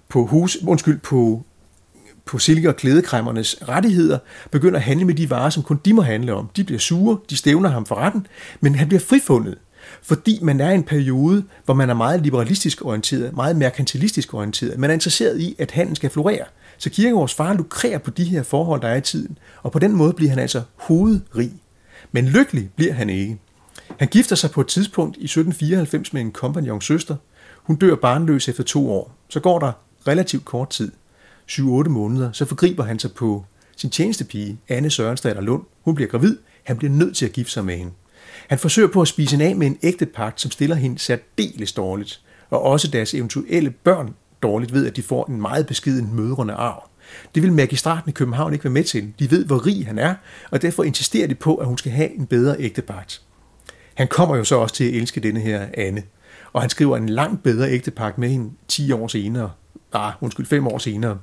på, 0.09 0.26
hus, 0.26 0.59
undskyld, 0.67 0.99
på, 0.99 1.43
på 2.25 2.38
silke- 2.38 2.69
og 2.69 2.76
klædekræmmernes 2.76 3.57
rettigheder, 3.69 4.19
begynder 4.50 4.76
at 4.76 4.85
handle 4.85 5.05
med 5.05 5.14
de 5.14 5.31
varer, 5.31 5.50
som 5.50 5.62
kun 5.62 5.81
de 5.85 5.93
må 5.93 6.02
handle 6.02 6.35
om. 6.35 6.50
De 6.57 6.64
bliver 6.64 6.78
sure, 6.78 7.19
de 7.31 7.37
stævner 7.37 7.69
ham 7.69 7.87
for 7.87 7.95
retten, 7.95 8.26
men 8.61 8.75
han 8.75 8.88
bliver 8.88 9.00
frifundet, 9.00 9.59
fordi 10.02 10.38
man 10.43 10.61
er 10.61 10.71
i 10.71 10.75
en 10.75 10.83
periode, 10.83 11.45
hvor 11.64 11.75
man 11.75 11.90
er 11.90 11.95
meget 11.95 12.23
liberalistisk 12.23 12.85
orienteret, 12.85 13.37
meget 13.37 13.57
merkantilistisk 13.57 14.35
orienteret. 14.35 14.78
Man 14.78 14.90
er 14.90 14.95
interesseret 14.95 15.40
i, 15.40 15.57
at 15.59 15.71
handel 15.71 15.97
skal 15.97 16.11
florere. 16.11 16.45
Så 16.78 16.90
Kirkegaards 16.90 17.35
far 17.35 17.55
lukrer 17.55 17.99
på 17.99 18.11
de 18.11 18.25
her 18.25 18.43
forhold, 18.43 18.80
der 18.80 18.89
er 18.89 18.97
i 18.97 19.00
tiden, 19.00 19.39
og 19.63 19.73
på 19.73 19.78
den 19.78 19.93
måde 19.93 20.13
bliver 20.13 20.30
han 20.30 20.39
altså 20.39 20.63
hovedrig. 20.76 21.52
Men 22.13 22.28
lykkelig 22.28 22.71
bliver 22.76 22.93
han 22.93 23.11
ikke. 23.11 23.39
Han 23.99 24.08
gifter 24.08 24.37
sig 24.37 24.50
på 24.50 24.61
et 24.61 24.67
tidspunkt 24.67 25.17
i 25.17 25.25
1794 25.25 26.13
med 26.13 26.21
en 26.21 26.30
kompagnons 26.30 26.84
søster. 26.84 27.17
Hun 27.63 27.76
dør 27.76 27.95
barnløs 27.95 28.49
efter 28.49 28.63
to 28.63 28.91
år. 28.91 29.15
Så 29.28 29.41
går 29.41 29.58
der 29.58 29.73
relativt 30.08 30.45
kort 30.45 30.71
tid, 30.71 30.93
7-8 31.50 31.63
måneder, 31.89 32.32
så 32.32 32.45
forgriber 32.45 32.84
han 32.84 32.99
sig 32.99 33.13
på 33.13 33.45
sin 33.76 33.91
tjenestepige, 33.91 34.58
Anne 34.69 34.91
Sørensdatter 34.91 35.43
Lund. 35.43 35.63
Hun 35.82 35.95
bliver 35.95 36.11
gravid. 36.11 36.37
Han 36.63 36.76
bliver 36.76 36.93
nødt 36.93 37.17
til 37.17 37.26
at 37.26 37.32
gifte 37.32 37.52
sig 37.52 37.65
med 37.65 37.76
hende. 37.76 37.93
Han 38.49 38.58
forsøger 38.58 38.89
på 38.89 39.02
at 39.02 39.08
spise 39.08 39.34
en 39.34 39.41
af 39.41 39.56
med 39.56 39.67
en 39.67 39.78
ægte 39.82 40.06
pagt, 40.06 40.41
som 40.41 40.50
stiller 40.50 40.76
hende 40.76 40.99
særdeles 40.99 41.73
dårligt, 41.73 42.21
og 42.50 42.63
også 42.63 42.89
deres 42.89 43.15
eventuelle 43.15 43.71
børn 43.71 44.15
dårligt 44.43 44.73
ved, 44.73 44.87
at 44.87 44.97
de 44.97 45.02
får 45.02 45.26
en 45.30 45.41
meget 45.41 45.67
beskeden 45.67 46.17
mødrende 46.17 46.54
arv. 46.54 46.89
Det 47.34 47.43
vil 47.43 47.52
magistraten 47.52 48.08
i 48.08 48.13
København 48.13 48.52
ikke 48.52 48.65
være 48.65 48.73
med 48.73 48.84
til. 48.84 49.13
De 49.19 49.30
ved, 49.30 49.45
hvor 49.45 49.67
rig 49.67 49.87
han 49.87 49.99
er, 49.99 50.15
og 50.50 50.63
derfor 50.63 50.84
insisterer 50.84 51.26
de 51.26 51.34
på, 51.34 51.56
at 51.56 51.67
hun 51.67 51.78
skal 51.78 51.93
have 51.93 52.15
en 52.19 52.26
bedre 52.26 52.56
ægtepagt. 52.58 53.23
Han 53.95 54.08
kommer 54.08 54.37
jo 54.37 54.45
så 54.45 54.56
også 54.56 54.75
til 54.75 54.84
at 54.84 54.95
elske 54.95 55.21
denne 55.21 55.41
her 55.41 55.67
Anne, 55.75 56.02
og 56.52 56.61
han 56.61 56.71
skriver 56.71 56.97
en 56.97 57.08
langt 57.08 57.43
bedre 57.43 57.71
ægtepagt 57.71 58.19
med 58.19 58.28
hende 58.28 58.50
10 58.69 58.93
år 58.93 59.08
senere. 59.08 59.50
Ah, 59.93 60.13
undskyld, 60.21 60.47
5 60.47 60.67
år 60.67 60.78
senere. 60.78 61.19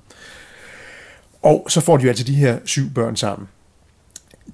Og 1.42 1.66
så 1.70 1.82
får 1.82 1.98
de 1.98 2.04
jo 2.04 2.10
altså 2.10 2.24
de 2.24 2.36
her 2.36 2.60
syv 2.66 2.90
børn 2.90 3.16
sammen. 3.16 3.48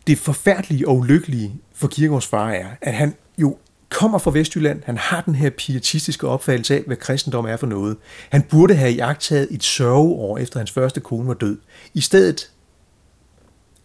Det 0.08 0.18
forfærdelige 0.18 0.88
og 0.88 0.98
ulykkelige 0.98 1.56
for 1.82 1.88
Kirkegaards 1.88 2.28
far 2.28 2.52
er, 2.52 2.68
at 2.82 2.94
han 2.94 3.16
jo 3.38 3.58
kommer 3.90 4.18
fra 4.18 4.32
Vestjylland, 4.32 4.82
han 4.86 4.98
har 4.98 5.22
den 5.22 5.36
her 5.36 5.50
pietistiske 5.50 6.28
opfattelse 6.28 6.76
af, 6.76 6.84
hvad 6.88 6.96
kristendom 6.96 7.46
er 7.46 7.58
for 7.58 7.68
noget. 7.68 7.98
Han 8.30 8.42
burde 8.42 8.76
have 8.76 8.92
iagtaget 8.92 9.48
et 9.52 9.64
sørgeår 9.64 10.38
efter 10.38 10.60
hans 10.60 10.72
første 10.72 11.00
kone 11.00 11.28
var 11.28 11.34
død. 11.34 11.58
I 11.94 12.02
stedet 12.02 12.52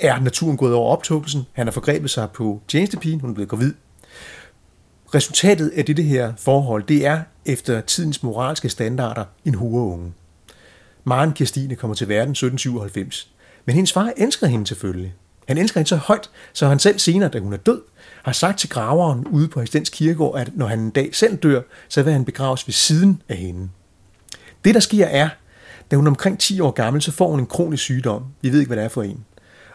er 0.01 0.21
naturen 0.21 0.57
gået 0.57 0.75
over 0.75 0.93
optugelsen, 0.93 1.47
han 1.53 1.67
har 1.67 1.73
forgrebet 1.73 2.11
sig 2.11 2.31
på 2.31 2.61
tjenestepigen, 2.69 3.21
hun 3.21 3.31
er 3.31 3.35
blevet 3.35 3.51
gravid. 3.51 3.75
Resultatet 5.15 5.69
af 5.69 5.85
det 5.85 6.05
her 6.05 6.33
forhold, 6.39 6.83
det 6.83 7.07
er 7.07 7.23
efter 7.47 7.81
tidens 7.81 8.23
moralske 8.23 8.69
standarder 8.69 9.25
en 9.45 9.55
hureunge. 9.55 10.13
Maren 11.05 11.33
Kirstine 11.33 11.77
kommer 11.77 11.95
til 11.95 12.09
verden 12.09 12.31
1797, 12.31 13.31
men 13.65 13.75
hendes 13.75 13.93
far 13.93 14.13
elsker 14.17 14.47
hende 14.47 14.67
selvfølgelig. 14.67 15.15
Han 15.47 15.59
elsker 15.59 15.81
hende 15.81 15.89
så 15.89 15.97
højt, 15.97 16.31
så 16.53 16.67
han 16.67 16.79
selv 16.79 16.99
senere, 16.99 17.29
da 17.29 17.39
hun 17.39 17.53
er 17.53 17.57
død, 17.57 17.83
har 18.23 18.33
sagt 18.33 18.59
til 18.59 18.69
graveren 18.69 19.27
ude 19.27 19.49
på 19.49 19.61
Hestens 19.61 19.91
Kirkegård, 19.91 20.41
at 20.41 20.51
når 20.55 20.67
han 20.67 20.81
en 20.81 20.91
dag 20.91 21.15
selv 21.15 21.37
dør, 21.37 21.61
så 21.89 22.03
vil 22.03 22.13
han 22.13 22.25
begraves 22.25 22.69
ved 22.69 22.73
siden 22.73 23.23
af 23.29 23.37
hende. 23.37 23.69
Det, 24.65 24.75
der 24.75 24.81
sker, 24.81 25.07
er, 25.07 25.29
da 25.91 25.97
hun 25.97 26.07
er 26.07 26.11
omkring 26.11 26.39
10 26.39 26.61
år 26.61 26.71
gammel, 26.71 27.03
så 27.03 27.13
får 27.13 27.31
hun 27.31 27.41
en 27.41 27.47
kronisk 27.47 27.83
sygdom. 27.83 28.25
Vi 28.41 28.53
ved 28.53 28.59
ikke, 28.59 28.69
hvad 28.69 28.77
det 28.77 28.85
er 28.85 28.89
for 28.89 29.03
en. 29.03 29.25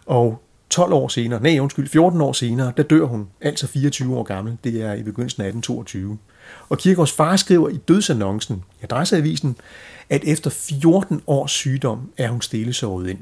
Og 0.05 0.41
12 0.69 0.93
år 0.93 1.07
senere, 1.07 1.41
nej 1.43 1.59
undskyld, 1.59 1.87
14 1.87 2.21
år 2.21 2.33
senere, 2.33 2.73
der 2.77 2.83
dør 2.83 3.05
hun, 3.05 3.27
altså 3.41 3.67
24 3.67 4.17
år 4.17 4.23
gammel. 4.23 4.57
Det 4.63 4.81
er 4.81 4.93
i 4.93 5.03
begyndelsen 5.03 5.41
af 5.41 5.47
1822. 5.47 6.17
Og 6.69 6.77
Kirkegaards 6.77 7.11
far 7.11 7.35
skriver 7.35 7.69
i 7.69 7.77
dødsannoncen 7.77 8.63
i 8.81 8.83
adresseavisen, 8.83 9.57
at 10.09 10.23
efter 10.23 10.49
14 10.49 11.21
års 11.27 11.51
sygdom 11.51 12.11
er 12.17 12.29
hun 12.29 12.41
stillesovet 12.41 13.09
ind. 13.09 13.19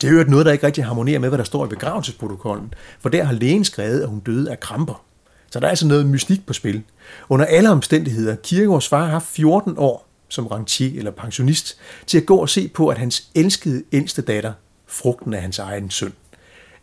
Det 0.00 0.08
er 0.08 0.12
jo 0.12 0.24
noget, 0.24 0.46
der 0.46 0.52
ikke 0.52 0.66
rigtig 0.66 0.84
harmonerer 0.84 1.18
med, 1.18 1.28
hvad 1.28 1.38
der 1.38 1.44
står 1.44 1.64
i 1.66 1.68
begravelsesprotokollen, 1.68 2.74
for 3.00 3.08
der 3.08 3.24
har 3.24 3.32
lægen 3.32 3.64
skrevet, 3.64 4.00
at 4.00 4.08
hun 4.08 4.20
døde 4.20 4.50
af 4.50 4.60
kramper. 4.60 5.04
Så 5.50 5.60
der 5.60 5.66
er 5.66 5.70
altså 5.70 5.86
noget 5.86 6.06
mystik 6.06 6.46
på 6.46 6.52
spil. 6.52 6.82
Under 7.28 7.46
alle 7.46 7.70
omstændigheder, 7.70 8.36
Kirkegaards 8.36 8.88
far 8.88 9.04
har 9.04 9.10
haft 9.10 9.26
14 9.26 9.74
år 9.76 10.08
som 10.28 10.46
rentier 10.46 10.98
eller 10.98 11.10
pensionist 11.10 11.78
til 12.06 12.18
at 12.18 12.26
gå 12.26 12.36
og 12.36 12.48
se 12.48 12.68
på, 12.68 12.88
at 12.88 12.98
hans 12.98 13.30
elskede 13.34 13.82
ældste 13.92 14.22
datter, 14.22 14.52
frugten 14.86 15.34
af 15.34 15.42
hans 15.42 15.58
egen 15.58 15.90
søn, 15.90 16.12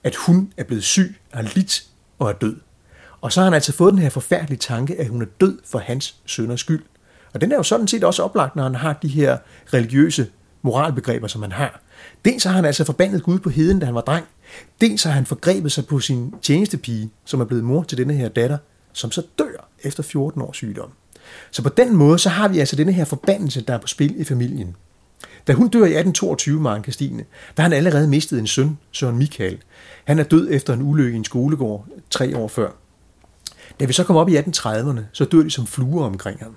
at 0.04 0.16
hun 0.16 0.54
er 0.58 0.64
blevet 0.64 0.84
syg, 0.84 1.16
har 1.34 1.52
lidt 1.56 1.84
og 2.20 2.30
er 2.30 2.34
død. 2.34 2.56
Og 3.22 3.32
så 3.32 3.40
har 3.40 3.46
han 3.46 3.54
altså 3.54 3.74
fået 3.74 3.94
den 3.94 4.02
her 4.02 4.10
forfærdelige 4.10 4.60
tanke, 4.60 5.00
at 5.00 5.08
hun 5.08 5.22
er 5.22 5.26
død 5.42 5.60
for 5.66 5.80
hans 5.80 6.16
sønners 6.26 6.60
skyld. 6.60 6.84
Og 7.34 7.42
den 7.42 7.52
er 7.52 7.56
jo 7.56 7.64
sådan 7.64 7.88
set 7.88 8.04
også 8.04 8.24
oplagt, 8.24 8.56
når 8.56 8.64
han 8.64 8.76
har 8.76 8.94
de 8.94 9.08
her 9.08 9.38
religiøse 9.74 10.28
moralbegreber, 10.62 11.28
som 11.28 11.42
han 11.42 11.52
har. 11.52 11.82
Dels 12.26 12.44
har 12.44 12.52
han 12.52 12.66
altså 12.66 12.84
forbandet 12.84 13.24
Gud 13.24 13.40
på 13.40 13.50
heden, 13.50 13.80
da 13.80 13.86
han 13.86 13.96
var 13.96 14.02
dreng. 14.02 14.26
Dels 14.82 15.04
har 15.04 15.12
han 15.12 15.26
forgrebet 15.26 15.72
sig 15.72 15.86
på 15.86 16.00
sin 16.00 16.34
tjenestepige, 16.42 17.10
som 17.26 17.42
er 17.42 17.46
blevet 17.46 17.64
mor 17.64 17.84
til 17.84 17.98
denne 17.98 18.14
her 18.14 18.30
datter, 18.30 18.58
som 18.94 19.12
så 19.12 19.22
dør 19.40 19.70
efter 19.84 20.04
14 20.04 20.42
års 20.42 20.56
sygdom. 20.56 20.90
Så 21.52 21.64
på 21.64 21.70
den 21.70 21.96
måde, 21.96 22.20
så 22.20 22.30
har 22.30 22.48
vi 22.48 22.60
altså 22.60 22.76
denne 22.76 22.92
her 22.92 23.06
forbandelse, 23.06 23.62
der 23.62 23.74
er 23.74 23.78
på 23.78 23.88
spil 23.88 24.22
i 24.22 24.24
familien. 24.24 24.76
Da 25.48 25.54
hun 25.54 25.68
dør 25.68 25.80
i 25.80 25.96
1822, 25.96 26.62
Maren 26.62 26.84
Christine, 26.84 27.24
der 27.58 27.64
har 27.64 27.70
han 27.70 27.74
allerede 27.74 28.08
mistet 28.08 28.40
en 28.40 28.48
søn, 28.48 28.78
Søren 28.92 29.18
Michael. 29.18 29.58
Han 30.04 30.20
er 30.20 30.24
død 30.24 30.48
efter 30.52 30.74
en 30.74 30.82
ulykke 30.82 31.14
i 31.14 31.18
en 31.18 31.24
skolegård 31.24 31.88
tre 32.10 32.38
år 32.38 32.48
før. 32.48 32.72
Da 33.80 33.86
vi 33.86 33.94
så 33.94 34.04
kom 34.04 34.16
op 34.16 34.30
i 34.30 34.38
1830'erne, 34.38 35.00
så 35.12 35.26
dør 35.26 35.44
de 35.44 35.50
som 35.50 35.68
fluer 35.68 36.06
omkring 36.06 36.40
ham. 36.40 36.56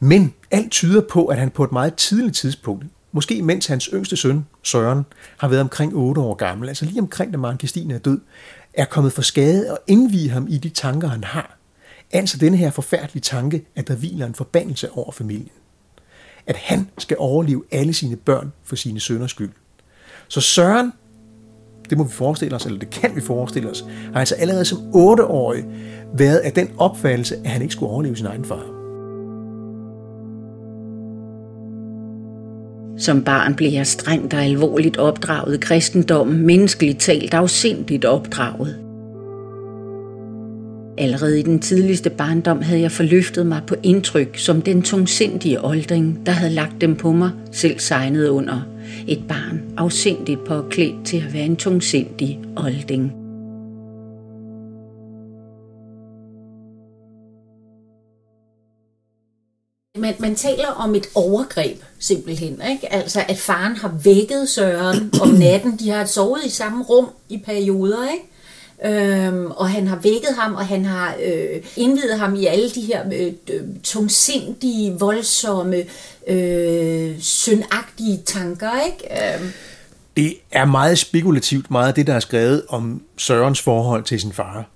Men 0.00 0.34
alt 0.50 0.70
tyder 0.70 1.00
på, 1.10 1.26
at 1.26 1.38
han 1.38 1.50
på 1.50 1.64
et 1.64 1.72
meget 1.72 1.94
tidligt 1.94 2.36
tidspunkt, 2.36 2.84
måske 3.12 3.42
mens 3.42 3.66
hans 3.66 3.84
yngste 3.84 4.16
søn, 4.16 4.46
Søren, 4.62 5.04
har 5.38 5.48
været 5.48 5.60
omkring 5.60 5.94
8 5.94 6.20
år 6.20 6.34
gammel, 6.34 6.68
altså 6.68 6.84
lige 6.84 7.00
omkring, 7.00 7.32
da 7.32 7.38
Maren 7.38 7.58
Christine 7.58 7.94
er 7.94 7.98
død, 7.98 8.20
er 8.74 8.84
kommet 8.84 9.12
for 9.12 9.22
skade 9.22 9.72
og 9.72 9.78
indvige 9.86 10.30
ham 10.30 10.46
i 10.50 10.58
de 10.58 10.68
tanker, 10.68 11.08
han 11.08 11.24
har. 11.24 11.58
Altså 12.12 12.38
denne 12.38 12.56
her 12.56 12.70
forfærdelige 12.70 13.20
tanke, 13.20 13.66
at 13.76 13.88
der 13.88 13.94
hviler 13.94 14.26
en 14.26 14.34
forbandelse 14.34 14.90
over 14.92 15.12
familien. 15.12 15.50
at 16.48 16.56
han 16.56 16.90
skal 16.98 17.16
overleve 17.20 17.64
alle 17.70 17.92
sine 17.94 18.16
børn 18.16 18.52
for 18.64 18.76
sine 18.76 19.00
sønners 19.00 19.30
skyld. 19.30 19.50
Så 20.28 20.40
Søren, 20.40 20.92
det 21.90 21.98
må 21.98 22.04
vi 22.04 22.12
forestille 22.12 22.56
os, 22.56 22.66
eller 22.66 22.78
det 22.78 22.90
kan 22.90 23.16
vi 23.16 23.20
forestille 23.20 23.70
os, 23.70 23.84
har 24.12 24.20
altså 24.20 24.34
allerede 24.34 24.64
som 24.64 24.78
8-årig 24.78 25.64
været 26.14 26.38
af 26.38 26.52
den 26.52 26.70
opfattelse, 26.78 27.36
at 27.36 27.50
han 27.50 27.62
ikke 27.62 27.72
skulle 27.72 27.92
overleve 27.92 28.16
sin 28.16 28.26
egen 28.26 28.44
far. 28.44 28.77
Som 32.98 33.24
barn 33.24 33.54
blev 33.54 33.70
jeg 33.70 33.86
strengt 33.86 34.34
og 34.34 34.44
alvorligt 34.44 34.96
opdraget 34.96 35.54
i 35.54 35.58
kristendommen, 35.58 36.46
menneskeligt 36.46 37.00
talt 37.00 37.34
afsindigt 37.34 38.04
opdraget. 38.04 38.76
Allerede 40.98 41.40
i 41.40 41.42
den 41.42 41.58
tidligste 41.58 42.10
barndom 42.10 42.62
havde 42.62 42.80
jeg 42.80 42.92
forløftet 42.92 43.46
mig 43.46 43.62
på 43.66 43.74
indtryk 43.82 44.38
som 44.38 44.62
den 44.62 44.82
tungsindige 44.82 45.64
oldring, 45.64 46.26
der 46.26 46.32
havde 46.32 46.52
lagt 46.52 46.80
dem 46.80 46.96
på 46.96 47.12
mig, 47.12 47.30
selv 47.52 47.78
signet 47.78 48.28
under. 48.28 48.66
Et 49.08 49.20
barn 49.28 49.60
afsindigt 49.76 50.44
påklædt 50.44 50.94
til 51.04 51.16
at 51.16 51.34
være 51.34 51.44
en 51.44 51.56
tungsindig 51.56 52.40
olding. 52.56 53.27
Man, 59.98 60.14
man 60.18 60.34
taler 60.34 60.66
om 60.66 60.94
et 60.94 61.06
overgreb, 61.14 61.82
simpelthen. 61.98 62.60
Ikke? 62.70 62.92
Altså, 62.92 63.24
at 63.28 63.38
faren 63.38 63.76
har 63.76 63.94
vækket 64.04 64.48
Søren 64.48 65.12
om 65.22 65.28
natten. 65.44 65.76
De 65.76 65.90
har 65.90 66.04
sovet 66.04 66.44
i 66.44 66.50
samme 66.50 66.84
rum 66.84 67.08
i 67.28 67.38
perioder, 67.46 68.12
ikke? 68.12 68.24
Øhm, 68.84 69.50
og 69.50 69.70
han 69.70 69.86
har 69.86 69.96
vækket 69.96 70.34
ham, 70.38 70.54
og 70.54 70.66
han 70.66 70.84
har 70.84 71.14
øh, 71.24 71.62
indvidet 71.76 72.18
ham 72.18 72.34
i 72.34 72.46
alle 72.46 72.70
de 72.70 72.80
her 72.80 73.02
øh, 73.12 73.32
tungsindige, 73.84 74.98
voldsomme, 74.98 75.84
øh, 76.28 77.20
syndagtige 77.20 78.20
tanker. 78.26 78.70
Ikke? 78.86 79.34
Øhm. 79.34 79.52
Det 80.16 80.34
er 80.50 80.64
meget 80.64 80.98
spekulativt, 80.98 81.70
meget 81.70 81.88
af 81.88 81.94
det, 81.94 82.06
der 82.06 82.14
er 82.14 82.20
skrevet 82.20 82.62
om 82.68 83.02
Sørens 83.16 83.62
forhold 83.62 84.04
til 84.04 84.20
sin 84.20 84.32
far. 84.32 84.66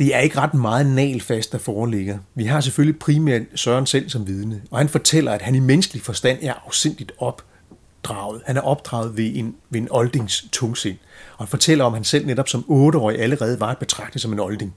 Det 0.00 0.14
er 0.14 0.18
ikke 0.18 0.38
ret 0.38 0.54
meget 0.54 0.86
nalfast, 0.86 1.52
der 1.52 1.58
foreligger. 1.58 2.18
Vi 2.34 2.44
har 2.44 2.60
selvfølgelig 2.60 2.98
primært 2.98 3.42
Søren 3.54 3.86
selv 3.86 4.08
som 4.08 4.26
vidne, 4.26 4.62
og 4.70 4.78
han 4.78 4.88
fortæller, 4.88 5.32
at 5.32 5.42
han 5.42 5.54
i 5.54 5.58
menneskelig 5.58 6.02
forstand 6.02 6.38
er 6.42 6.54
afsindigt 6.66 7.12
opdraget. 7.18 8.42
Han 8.46 8.56
er 8.56 8.60
opdraget 8.60 9.16
ved 9.16 9.30
en, 9.34 9.54
ved 9.70 9.80
en 9.80 9.88
oldings 9.90 10.46
tungsind. 10.52 10.96
Og 11.32 11.44
han 11.44 11.48
fortæller 11.48 11.84
om, 11.84 11.92
at 11.92 11.98
han 11.98 12.04
selv 12.04 12.26
netop 12.26 12.48
som 12.48 12.64
8-årig 12.68 13.18
allerede 13.18 13.60
var 13.60 13.74
betragtet 13.74 14.22
som 14.22 14.32
en 14.32 14.40
olding. 14.40 14.74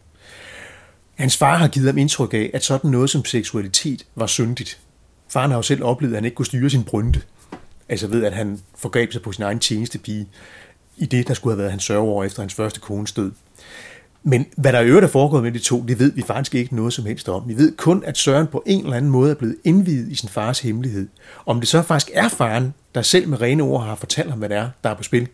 Hans 1.16 1.38
far 1.38 1.58
har 1.58 1.68
givet 1.68 1.88
ham 1.88 1.98
indtryk 1.98 2.34
af, 2.34 2.52
at 2.54 2.64
sådan 2.64 2.92
noget 2.92 3.10
som 3.10 3.26
seksualitet 3.26 4.06
var 4.16 4.28
syndigt. 4.28 4.80
Faren 5.30 5.52
har 5.52 5.58
jo 5.58 5.64
selv 5.64 5.84
oplevet, 5.84 6.14
at 6.14 6.18
han 6.18 6.26
ikke 6.26 6.36
kunne 6.36 6.46
styre 6.46 6.70
sin 6.70 6.84
brynte. 6.84 7.22
Altså 7.90 8.08
ved, 8.08 8.24
at 8.24 8.34
han 8.34 8.60
forgreb 8.78 9.12
sig 9.12 9.22
på 9.22 9.32
sin 9.32 9.44
egen 9.44 9.60
tjenestepige 9.60 10.28
i 10.98 11.06
det, 11.06 11.28
der 11.28 11.34
skulle 11.34 11.54
have 11.54 11.60
været 11.60 11.72
hans 11.72 11.84
sørgeår 11.84 12.24
efter 12.24 12.42
hans 12.42 12.54
første 12.54 12.80
kones 12.80 13.12
død. 13.12 13.32
Men 14.24 14.46
hvad 14.58 14.74
der 14.74 14.80
i 14.80 14.88
øvrigt 14.88 15.04
er 15.04 15.10
foregået 15.10 15.44
med 15.44 15.52
de 15.52 15.60
to, 15.60 15.82
det 15.82 16.00
ved 16.00 16.12
vi 16.12 16.22
faktisk 16.22 16.56
ikke 16.56 16.76
noget 16.76 16.94
som 16.94 17.06
helst 17.06 17.30
om. 17.30 17.44
Vi 17.48 17.58
ved 17.58 17.78
kun, 17.78 18.04
at 18.06 18.18
Søren 18.18 18.48
på 18.48 18.64
en 18.66 18.84
eller 18.84 18.98
anden 18.98 19.12
måde 19.12 19.32
er 19.32 19.36
blevet 19.36 19.56
indvidet 19.64 20.12
i 20.12 20.16
sin 20.16 20.30
fars 20.30 20.60
hemmelighed. 20.60 21.08
Om 21.46 21.60
det 21.60 21.70
så 21.70 21.82
faktisk 21.82 22.12
er 22.14 22.30
faren, 22.30 22.74
der 22.96 23.02
selv 23.02 23.28
med 23.28 23.42
rene 23.42 23.64
ord 23.64 23.86
har 23.86 23.96
fortalt 23.96 24.30
ham, 24.30 24.40
hvad 24.40 24.50
det 24.50 24.58
er, 24.58 24.70
der 24.84 24.90
er 24.90 24.94
på 24.94 25.04
spil, 25.04 25.28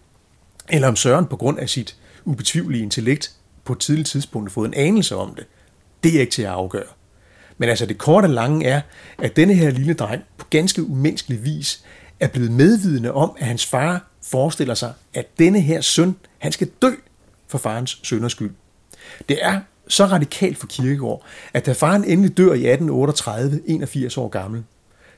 eller 0.70 0.88
om 0.88 0.96
Søren 0.96 1.26
på 1.26 1.36
grund 1.36 1.60
af 1.60 1.70
sit 1.70 1.96
ubetvivlige 2.26 2.84
intellekt 2.84 3.32
på 3.66 3.74
et 3.74 3.80
tidligt 3.80 4.08
tidspunkt 4.08 4.50
har 4.50 4.54
fået 4.54 4.68
en 4.68 4.74
anelse 4.74 5.16
om 5.16 5.36
det, 5.36 5.46
det 6.04 6.16
er 6.16 6.20
ikke 6.20 6.32
til 6.32 6.42
at 6.42 6.50
afgøre. 6.50 6.84
Men 7.58 7.70
altså 7.70 7.86
det 7.86 7.98
korte 7.98 8.26
og 8.26 8.30
lange 8.30 8.66
er, 8.66 8.82
at 9.18 9.36
denne 9.36 9.54
her 9.54 9.70
lille 9.70 9.94
dreng 9.94 10.24
på 10.38 10.46
ganske 10.50 10.84
umenneskelig 10.84 11.44
vis 11.44 11.84
er 12.20 12.28
blevet 12.28 12.52
medvidende 12.52 13.14
om, 13.14 13.36
at 13.38 13.48
hans 13.48 13.66
far 13.66 14.08
forestiller 14.24 14.74
sig, 14.74 14.94
at 15.14 15.40
denne 15.40 15.62
her 15.62 15.82
søn, 15.82 16.16
han 16.38 16.52
skal 16.52 16.70
dø 16.82 16.92
for 17.48 17.58
farens 17.58 18.00
sønders 18.04 18.32
skyld. 18.32 18.52
Det 19.30 19.38
er 19.42 19.62
så 19.88 20.06
radikalt 20.06 20.58
for 20.58 20.68
Kirkegaard, 20.68 21.24
at 21.54 21.66
da 21.66 21.72
faren 21.72 22.04
endelig 22.04 22.38
dør 22.38 22.54
i 22.54 22.68
1838, 22.68 23.62
81 23.66 24.18
år 24.18 24.28
gammel, 24.28 24.64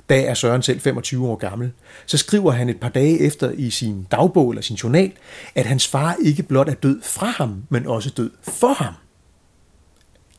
da 0.10 0.22
er 0.22 0.34
Søren 0.34 0.62
selv 0.62 0.80
25 0.80 1.28
år 1.28 1.36
gammel, 1.36 1.72
så 2.06 2.18
skriver 2.18 2.52
han 2.52 2.70
et 2.70 2.80
par 2.80 2.90
dage 2.90 3.20
efter 3.20 3.52
i 3.52 3.70
sin 3.70 4.08
dagbog 4.12 4.50
eller 4.50 4.62
sin 4.62 4.76
journal, 4.76 5.12
at 5.56 5.66
hans 5.66 5.88
far 5.88 6.16
ikke 6.22 6.44
blot 6.44 6.70
er 6.70 6.74
død 6.74 7.02
fra 7.04 7.26
ham, 7.26 7.64
men 7.70 7.88
også 7.88 8.10
død 8.10 8.32
for 8.44 8.74
ham. 8.74 8.94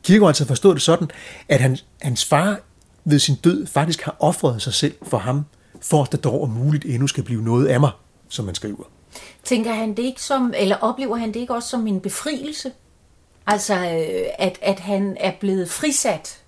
Kierkegaard 0.02 0.28
altså 0.28 0.46
forstod 0.46 0.74
det 0.74 0.82
sådan, 0.82 1.10
at 1.48 1.60
han, 1.60 1.78
hans 2.02 2.24
far 2.24 2.60
ved 3.04 3.18
sin 3.18 3.34
død 3.34 3.66
faktisk 3.66 4.02
har 4.02 4.16
offret 4.20 4.62
sig 4.62 4.74
selv 4.74 4.94
for 5.02 5.18
ham, 5.18 5.44
for 5.80 6.02
at 6.02 6.12
der 6.12 6.18
dog 6.18 6.42
om 6.42 6.50
muligt 6.50 6.84
endnu 6.84 7.06
skal 7.06 7.24
blive 7.24 7.42
noget 7.42 7.66
af 7.66 7.80
mig, 7.80 7.90
som 8.28 8.44
man 8.44 8.54
skriver. 8.54 8.84
Tænker 9.44 9.72
han 9.72 9.90
det 9.90 10.02
ikke 10.02 10.22
som, 10.22 10.54
eller 10.56 10.76
oplever 10.76 11.16
han 11.16 11.28
det 11.28 11.40
ikke 11.40 11.54
også 11.54 11.68
som 11.68 11.86
en 11.86 12.00
befrielse? 12.00 12.72
Altså, 13.46 13.74
øh, 13.74 14.24
at, 14.38 14.58
at 14.62 14.80
han 14.80 15.16
er 15.20 15.32
blevet 15.40 15.70
frisat? 15.70 16.38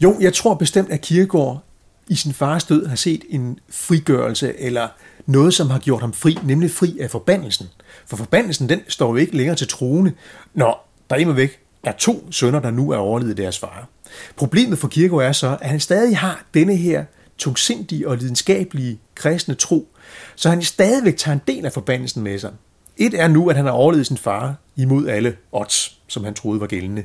Jo, 0.00 0.16
jeg 0.20 0.34
tror 0.34 0.54
bestemt, 0.54 0.90
at 0.90 1.00
Kierkegaard 1.00 1.64
i 2.08 2.14
sin 2.14 2.32
fars 2.32 2.64
død 2.64 2.86
har 2.86 2.96
set 2.96 3.24
en 3.30 3.58
frigørelse, 3.70 4.58
eller 4.58 4.88
noget, 5.26 5.54
som 5.54 5.70
har 5.70 5.78
gjort 5.78 6.00
ham 6.00 6.12
fri, 6.12 6.38
nemlig 6.44 6.70
fri 6.70 6.98
af 7.00 7.10
forbandelsen. 7.10 7.68
For 8.06 8.16
forbandelsen, 8.16 8.68
den 8.68 8.80
står 8.88 9.10
jo 9.10 9.16
ikke 9.16 9.36
længere 9.36 9.56
til 9.56 9.68
troende, 9.68 10.12
når 10.54 10.88
der 11.10 11.16
imod 11.16 11.34
væk 11.34 11.58
er 11.84 11.92
to 11.92 12.32
sønner, 12.32 12.60
der 12.60 12.70
nu 12.70 12.90
er 12.90 12.96
overlevet 12.96 13.36
deres 13.36 13.58
far. 13.58 13.88
Problemet 14.36 14.78
for 14.78 14.88
Kierkegaard 14.88 15.28
er 15.28 15.32
så, 15.32 15.58
at 15.60 15.68
han 15.70 15.80
stadig 15.80 16.18
har 16.18 16.44
denne 16.54 16.76
her 16.76 17.04
tungsindige 17.38 18.08
og 18.08 18.16
lidenskabelige 18.16 18.98
kristne 19.14 19.54
tro, 19.54 19.88
så 20.34 20.48
han 20.48 20.62
stadigvæk 20.62 21.16
tager 21.16 21.32
en 21.34 21.42
del 21.46 21.66
af 21.66 21.72
forbandelsen 21.72 22.22
med 22.22 22.38
sig. 22.38 22.52
Et 22.96 23.14
er 23.14 23.28
nu, 23.28 23.50
at 23.50 23.56
han 23.56 23.64
har 23.64 23.72
overlevet 23.72 24.06
sin 24.06 24.16
far 24.16 24.54
imod 24.76 25.08
alle 25.08 25.36
odds, 25.52 25.98
som 26.08 26.24
han 26.24 26.34
troede 26.34 26.60
var 26.60 26.66
gældende. 26.66 27.04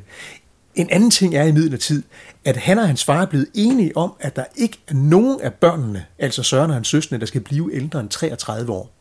En 0.76 0.90
anden 0.90 1.12
ting 1.12 1.36
er 1.36 1.44
i 1.44 1.52
midlertid, 1.52 2.04
at 2.46 2.58
han 2.58 2.80
og 2.80 2.88
hans 2.88 3.04
far 3.04 3.22
er 3.22 3.26
blevet 3.26 3.48
enige 3.54 3.98
om, 3.98 4.14
at 4.20 4.36
der 4.36 4.44
ikke 4.56 4.78
er 4.88 4.94
nogen 4.94 5.42
af 5.42 5.54
børnene, 5.54 6.06
altså 6.20 6.44
Søren 6.44 6.70
og 6.70 6.76
hans 6.76 6.88
søstre, 6.88 7.18
der 7.18 7.26
skal 7.26 7.42
blive 7.42 7.74
ældre 7.74 8.00
end 8.00 8.10
33 8.10 8.72
år. 8.72 8.92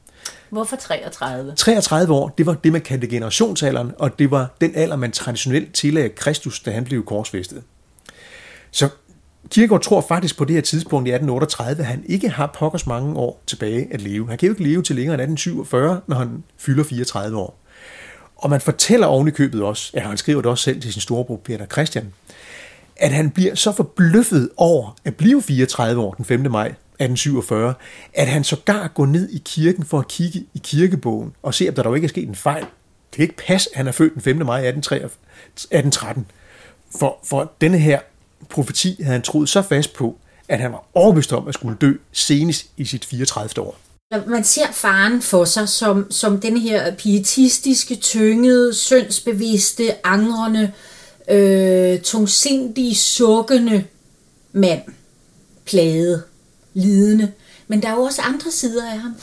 Hvorfor 0.50 0.76
33? 0.76 1.54
33 1.54 2.14
år, 2.14 2.28
det 2.28 2.46
var 2.46 2.54
det, 2.54 2.72
man 2.72 2.80
kaldte 2.80 3.06
generationsalderen, 3.06 3.92
og 3.98 4.18
det 4.18 4.30
var 4.30 4.56
den 4.60 4.72
alder, 4.74 4.96
man 4.96 5.12
traditionelt 5.12 5.74
tillagde 5.74 6.08
Kristus, 6.08 6.60
da 6.60 6.70
han 6.70 6.84
blev 6.84 7.04
korsfæstet. 7.04 7.62
Så 8.70 8.88
Kirkegaard 9.50 9.82
tror 9.82 10.00
faktisk 10.08 10.36
på 10.36 10.44
det 10.44 10.54
her 10.54 10.60
tidspunkt 10.60 11.08
i 11.08 11.10
1838, 11.10 11.80
at 11.82 11.86
han 11.86 12.04
ikke 12.06 12.28
har 12.28 12.46
pokkers 12.46 12.86
mange 12.86 13.16
år 13.16 13.42
tilbage 13.46 13.88
at 13.90 14.00
leve. 14.00 14.28
Han 14.28 14.38
kan 14.38 14.46
jo 14.46 14.52
ikke 14.52 14.62
leve 14.62 14.82
til 14.82 14.96
længere 14.96 15.14
end 15.14 15.22
1847, 15.22 16.00
når 16.06 16.16
han 16.16 16.44
fylder 16.56 16.84
34 16.84 17.38
år. 17.38 17.58
Og 18.36 18.50
man 18.50 18.60
fortæller 18.60 19.06
oven 19.06 19.28
i 19.28 19.30
købet 19.30 19.62
også, 19.62 19.90
ja, 19.94 20.00
han 20.00 20.16
skriver 20.16 20.42
det 20.42 20.50
også 20.50 20.64
selv 20.64 20.80
til 20.80 20.92
sin 20.92 21.02
storebror 21.02 21.36
Peter 21.36 21.66
Christian, 21.66 22.12
at 22.96 23.10
han 23.10 23.30
bliver 23.30 23.54
så 23.54 23.72
forbløffet 23.72 24.50
over 24.56 24.96
at 25.04 25.16
blive 25.16 25.42
34 25.42 26.02
år 26.02 26.14
den 26.14 26.24
5. 26.24 26.40
maj 26.40 26.66
1847, 26.66 27.74
at 28.14 28.26
han 28.26 28.44
sågar 28.44 28.88
går 28.88 29.06
ned 29.06 29.28
i 29.30 29.42
kirken 29.44 29.84
for 29.84 29.98
at 29.98 30.08
kigge 30.08 30.38
i 30.54 30.60
kirkebogen 30.64 31.32
og 31.42 31.54
se, 31.54 31.68
om 31.68 31.74
der 31.74 31.82
dog 31.82 31.94
ikke 31.96 32.04
er 32.04 32.08
sket 32.08 32.28
en 32.28 32.34
fejl. 32.34 32.62
Det 33.10 33.16
kan 33.16 33.22
ikke 33.22 33.36
passe, 33.36 33.70
at 33.72 33.76
han 33.76 33.86
er 33.86 33.92
født 33.92 34.14
den 34.14 34.22
5. 34.22 34.36
maj 34.36 34.66
1813. 34.66 36.26
For, 36.98 37.18
for 37.24 37.52
denne 37.60 37.78
her 37.78 38.00
profeti 38.48 38.96
havde 39.02 39.12
han 39.12 39.22
troet 39.22 39.48
så 39.48 39.62
fast 39.62 39.92
på, 39.92 40.16
at 40.48 40.60
han 40.60 40.72
var 40.72 40.84
overbevist 40.94 41.32
om 41.32 41.48
at 41.48 41.54
skulle 41.54 41.76
dø 41.80 41.92
senest 42.12 42.66
i 42.76 42.84
sit 42.84 43.04
34. 43.04 43.66
år. 43.66 43.78
Man 44.26 44.44
ser 44.44 44.72
faren 44.72 45.22
for 45.22 45.44
sig 45.44 45.68
som, 45.68 46.10
som 46.10 46.40
den 46.40 46.56
her 46.56 46.94
pietistiske, 46.94 47.94
tyngede, 47.94 48.74
syndsbevidste, 48.74 50.06
angrende, 50.06 50.72
øh, 51.30 52.00
tungsindige, 52.00 52.94
sukkende 52.94 53.84
mand. 54.52 54.82
Plade, 55.66 56.22
lidende. 56.74 57.32
Men 57.68 57.82
der 57.82 57.88
er 57.88 57.92
jo 57.92 58.02
også 58.02 58.22
andre 58.22 58.50
sider 58.50 58.90
af 58.90 58.98
ham. 58.98 59.16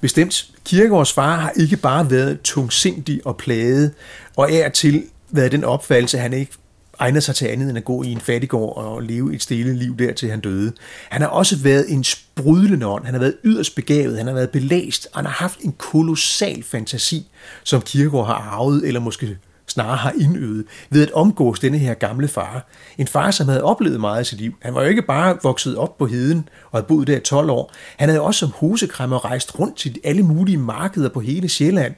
Bestemt. 0.00 0.50
Kirkegaards 0.64 1.12
far 1.12 1.36
har 1.36 1.52
ikke 1.56 1.76
bare 1.76 2.10
været 2.10 2.40
tungsindig 2.40 3.20
og 3.24 3.36
plade, 3.36 3.92
og 4.36 4.52
er 4.52 4.68
til 4.68 5.04
været 5.30 5.52
den 5.52 5.64
opfattelse, 5.64 6.16
at 6.16 6.22
han 6.22 6.32
ikke 6.32 6.52
egner 6.98 7.20
sig 7.20 7.34
til 7.34 7.46
andet 7.46 7.68
end 7.68 7.78
at 7.78 7.84
gå 7.84 8.02
i 8.02 8.12
en 8.12 8.20
fattigård 8.20 8.76
og 8.76 9.02
leve 9.02 9.34
et 9.34 9.42
stille 9.42 9.74
liv 9.74 9.98
der 9.98 10.12
til 10.12 10.30
han 10.30 10.40
døde. 10.40 10.72
Han 11.10 11.20
har 11.20 11.28
også 11.28 11.56
været 11.56 11.84
en 11.88 12.04
sprudlende 12.04 12.86
ånd, 12.86 13.04
han 13.04 13.14
har 13.14 13.20
været 13.20 13.34
yderst 13.44 13.74
begavet, 13.74 14.18
han 14.18 14.26
har 14.26 14.34
været 14.34 14.50
belæst, 14.50 15.08
og 15.12 15.18
han 15.18 15.26
har 15.26 15.32
haft 15.32 15.60
en 15.60 15.72
kolossal 15.72 16.62
fantasi, 16.62 17.26
som 17.64 17.80
Kirkegaard 17.80 18.26
har 18.26 18.34
arvet, 18.34 18.86
eller 18.86 19.00
måske 19.00 19.38
snarere 19.66 19.96
har 19.96 20.12
indøvet, 20.20 20.64
ved 20.90 21.02
at 21.02 21.10
omgås 21.12 21.58
denne 21.58 21.78
her 21.78 21.94
gamle 21.94 22.28
far. 22.28 22.66
En 22.98 23.06
far, 23.06 23.30
som 23.30 23.48
havde 23.48 23.62
oplevet 23.62 24.00
meget 24.00 24.18
af 24.18 24.26
sit 24.26 24.38
liv. 24.38 24.54
Han 24.62 24.74
var 24.74 24.82
jo 24.82 24.88
ikke 24.88 25.02
bare 25.02 25.38
vokset 25.42 25.76
op 25.76 25.98
på 25.98 26.06
heden 26.06 26.48
og 26.70 26.78
havde 26.78 26.86
boet 26.86 27.06
der 27.06 27.16
i 27.16 27.20
12 27.20 27.50
år. 27.50 27.72
Han 27.96 28.08
havde 28.08 28.20
også 28.20 28.38
som 28.38 28.50
hosekræmmer 28.56 29.24
rejst 29.24 29.58
rundt 29.58 29.76
til 29.76 29.96
alle 30.04 30.22
mulige 30.22 30.58
markeder 30.58 31.08
på 31.08 31.20
hele 31.20 31.48
Sjælland. 31.48 31.94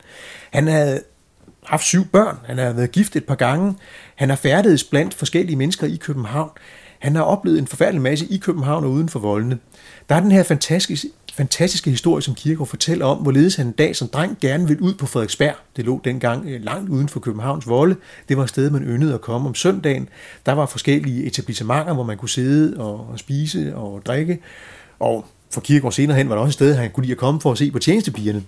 Han 0.52 0.66
havde 0.66 1.02
haft 1.68 1.84
syv 1.84 2.04
børn, 2.04 2.36
han 2.44 2.58
har 2.58 2.72
været 2.72 2.92
gift 2.92 3.16
et 3.16 3.24
par 3.24 3.34
gange, 3.34 3.74
han 4.14 4.28
har 4.28 4.36
færdedes 4.36 4.84
blandt 4.84 5.14
forskellige 5.14 5.56
mennesker 5.56 5.86
i 5.86 5.96
København. 5.96 6.50
Han 6.98 7.16
har 7.16 7.22
oplevet 7.22 7.58
en 7.58 7.66
forfærdelig 7.66 8.02
masse 8.02 8.26
i 8.26 8.36
København 8.36 8.84
og 8.84 8.90
uden 8.90 9.08
for 9.08 9.18
voldene. 9.18 9.58
Der 10.08 10.14
er 10.14 10.20
den 10.20 10.32
her 10.32 10.42
fantastiske, 10.42 11.08
fantastiske 11.34 11.90
historie, 11.90 12.22
som 12.22 12.34
Kirkegaard 12.34 12.68
fortæller 12.68 13.06
om, 13.06 13.18
hvorledes 13.18 13.56
han 13.56 13.66
en 13.66 13.72
dag 13.72 13.96
som 13.96 14.08
dreng 14.08 14.36
gerne 14.40 14.68
ville 14.68 14.82
ud 14.82 14.94
på 14.94 15.06
Frederiksberg. 15.06 15.54
Det 15.76 15.84
lå 15.84 16.00
dengang 16.04 16.46
øh, 16.48 16.62
langt 16.62 16.90
uden 16.90 17.08
for 17.08 17.20
Københavns 17.20 17.68
volde. 17.68 17.96
Det 18.28 18.36
var 18.36 18.42
et 18.42 18.48
sted, 18.48 18.70
man 18.70 18.82
yndede 18.82 19.14
at 19.14 19.20
komme 19.20 19.48
om 19.48 19.54
søndagen. 19.54 20.08
Der 20.46 20.52
var 20.52 20.66
forskellige 20.66 21.24
etablissementer, 21.24 21.94
hvor 21.94 22.04
man 22.04 22.16
kunne 22.16 22.28
sidde 22.28 22.80
og, 22.80 23.18
spise 23.18 23.76
og 23.76 24.02
drikke. 24.06 24.38
Og 24.98 25.26
for 25.50 25.60
Kirkegaard 25.60 25.92
senere 25.92 26.16
hen 26.16 26.28
var 26.28 26.34
der 26.34 26.42
også 26.42 26.50
et 26.50 26.54
sted, 26.54 26.74
han 26.74 26.90
kunne 26.90 27.04
lide 27.04 27.12
at 27.12 27.18
komme 27.18 27.40
for 27.40 27.52
at 27.52 27.58
se 27.58 27.70
på 27.70 27.78
tjenestepigerne. 27.78 28.42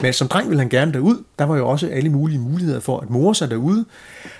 Men 0.00 0.12
som 0.12 0.28
dreng 0.28 0.48
ville 0.48 0.60
han 0.60 0.68
gerne 0.68 0.92
derud. 0.92 1.24
Der 1.38 1.44
var 1.44 1.56
jo 1.56 1.68
også 1.68 1.88
alle 1.88 2.10
mulige 2.10 2.38
muligheder 2.38 2.80
for 2.80 3.00
at 3.00 3.10
more 3.10 3.34
sig 3.34 3.50
derude. 3.50 3.84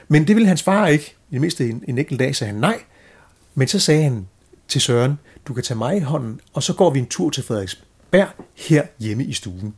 Men 0.08 0.26
det 0.26 0.36
ville 0.36 0.48
hans 0.48 0.62
far 0.62 0.86
ikke. 0.86 1.14
I 1.30 1.32
det 1.32 1.40
mindste 1.40 1.68
en, 1.68 1.84
en 1.88 1.98
enkelt 1.98 2.20
dag 2.20 2.36
sagde 2.36 2.52
han 2.52 2.60
nej. 2.60 2.78
Men 3.54 3.68
så 3.68 3.78
sagde 3.78 4.02
han 4.02 4.28
til 4.68 4.80
Søren, 4.80 5.18
du 5.48 5.54
kan 5.54 5.62
tage 5.64 5.78
mig 5.78 5.96
i 5.96 6.00
hånden, 6.00 6.40
og 6.52 6.62
så 6.62 6.74
går 6.74 6.90
vi 6.90 6.98
en 6.98 7.06
tur 7.06 7.30
til 7.30 7.44
Frederiksberg 7.44 8.28
her 8.56 8.82
hjemme 8.98 9.24
i 9.24 9.32
stuen. 9.32 9.74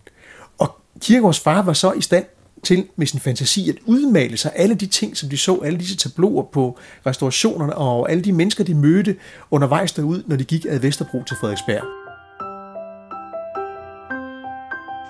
Og 0.59 0.77
Kirkegaards 1.01 1.41
far 1.41 1.63
var 1.63 1.73
så 1.73 1.93
i 1.93 2.01
stand 2.01 2.25
til 2.63 2.87
med 2.97 3.07
sin 3.07 3.21
fantasi 3.21 3.69
at 3.69 3.77
udmale 3.87 4.37
sig 4.37 4.53
alle 4.55 4.75
de 4.75 4.87
ting, 4.87 5.17
som 5.17 5.29
de 5.29 5.39
så, 5.39 5.61
alle 5.65 5.79
disse 5.79 5.97
tabloer 5.97 6.43
på 6.43 6.79
restaurationerne 7.07 7.77
og 7.77 8.11
alle 8.11 8.25
de 8.25 8.33
mennesker, 8.33 8.65
de 8.65 8.75
mødte 8.75 9.17
undervejs 9.51 9.93
derud, 9.93 10.23
når 10.27 10.37
de 10.37 10.45
gik 10.45 10.67
ad 10.69 10.79
Vesterbro 10.79 11.23
til 11.25 11.37
Frederiksberg. 11.41 12.02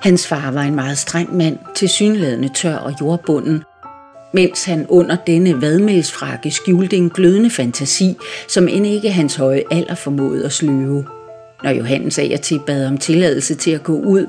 Hans 0.03 0.27
far 0.27 0.51
var 0.51 0.63
en 0.63 0.75
meget 0.75 0.99
streng 0.99 1.37
mand, 1.37 1.59
til 1.75 1.89
synlædende 1.89 2.49
tør 2.49 2.75
og 2.75 2.95
jordbunden, 3.01 3.63
mens 4.35 4.65
han 4.65 4.87
under 4.89 5.17
denne 5.17 5.63
vadmelsfrakke 5.63 6.51
skjulte 6.51 6.97
en 6.97 7.11
glødende 7.11 7.51
fantasi, 7.51 8.17
som 8.49 8.69
end 8.69 8.87
ikke 8.87 9.11
hans 9.11 9.37
høje 9.37 9.63
alder 9.71 9.95
formåede 9.95 10.45
at 10.45 10.53
sløve. 10.53 11.07
Når 11.65 11.71
Johannes 11.71 12.19
af 12.19 12.39
til 12.43 12.61
bad 12.67 12.87
om 12.87 12.99
tilladelse 12.99 13.55
til 13.55 13.71
at 13.71 13.83
gå 13.83 13.93
ud, 13.93 14.27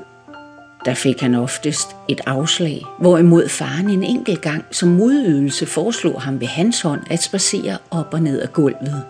der 0.84 0.94
fik 0.94 1.20
han 1.20 1.34
oftest 1.34 1.88
et 2.08 2.20
afslag, 2.26 2.82
hvorimod 3.00 3.48
faren 3.48 3.90
en 3.90 4.02
enkelt 4.02 4.40
gang 4.40 4.64
som 4.70 4.88
modydelse 4.88 5.66
foreslog 5.66 6.22
ham 6.22 6.40
ved 6.40 6.46
hans 6.46 6.80
hånd 6.80 7.00
at 7.10 7.22
spacere 7.22 7.78
op 7.90 8.14
og 8.14 8.22
ned 8.22 8.42
ad 8.42 8.48
gulvet. 8.48 9.02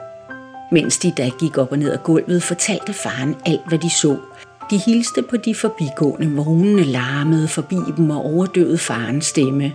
Mens 0.72 0.98
de 0.98 1.10
da 1.10 1.30
gik 1.40 1.58
op 1.58 1.72
og 1.72 1.78
ned 1.78 1.92
ad 1.92 1.98
gulvet, 2.04 2.42
fortalte 2.42 2.92
faren 2.92 3.34
alt, 3.46 3.68
hvad 3.68 3.78
de 3.78 3.90
så. 3.90 4.16
De 4.70 4.78
hilste 4.86 5.22
på 5.22 5.36
de 5.36 5.54
forbigående, 5.54 6.32
vognene 6.36 6.82
larmede 6.82 7.48
forbi 7.48 7.76
dem 7.96 8.10
og 8.10 8.24
overdøvede 8.24 8.78
farens 8.78 9.26
stemme. 9.26 9.72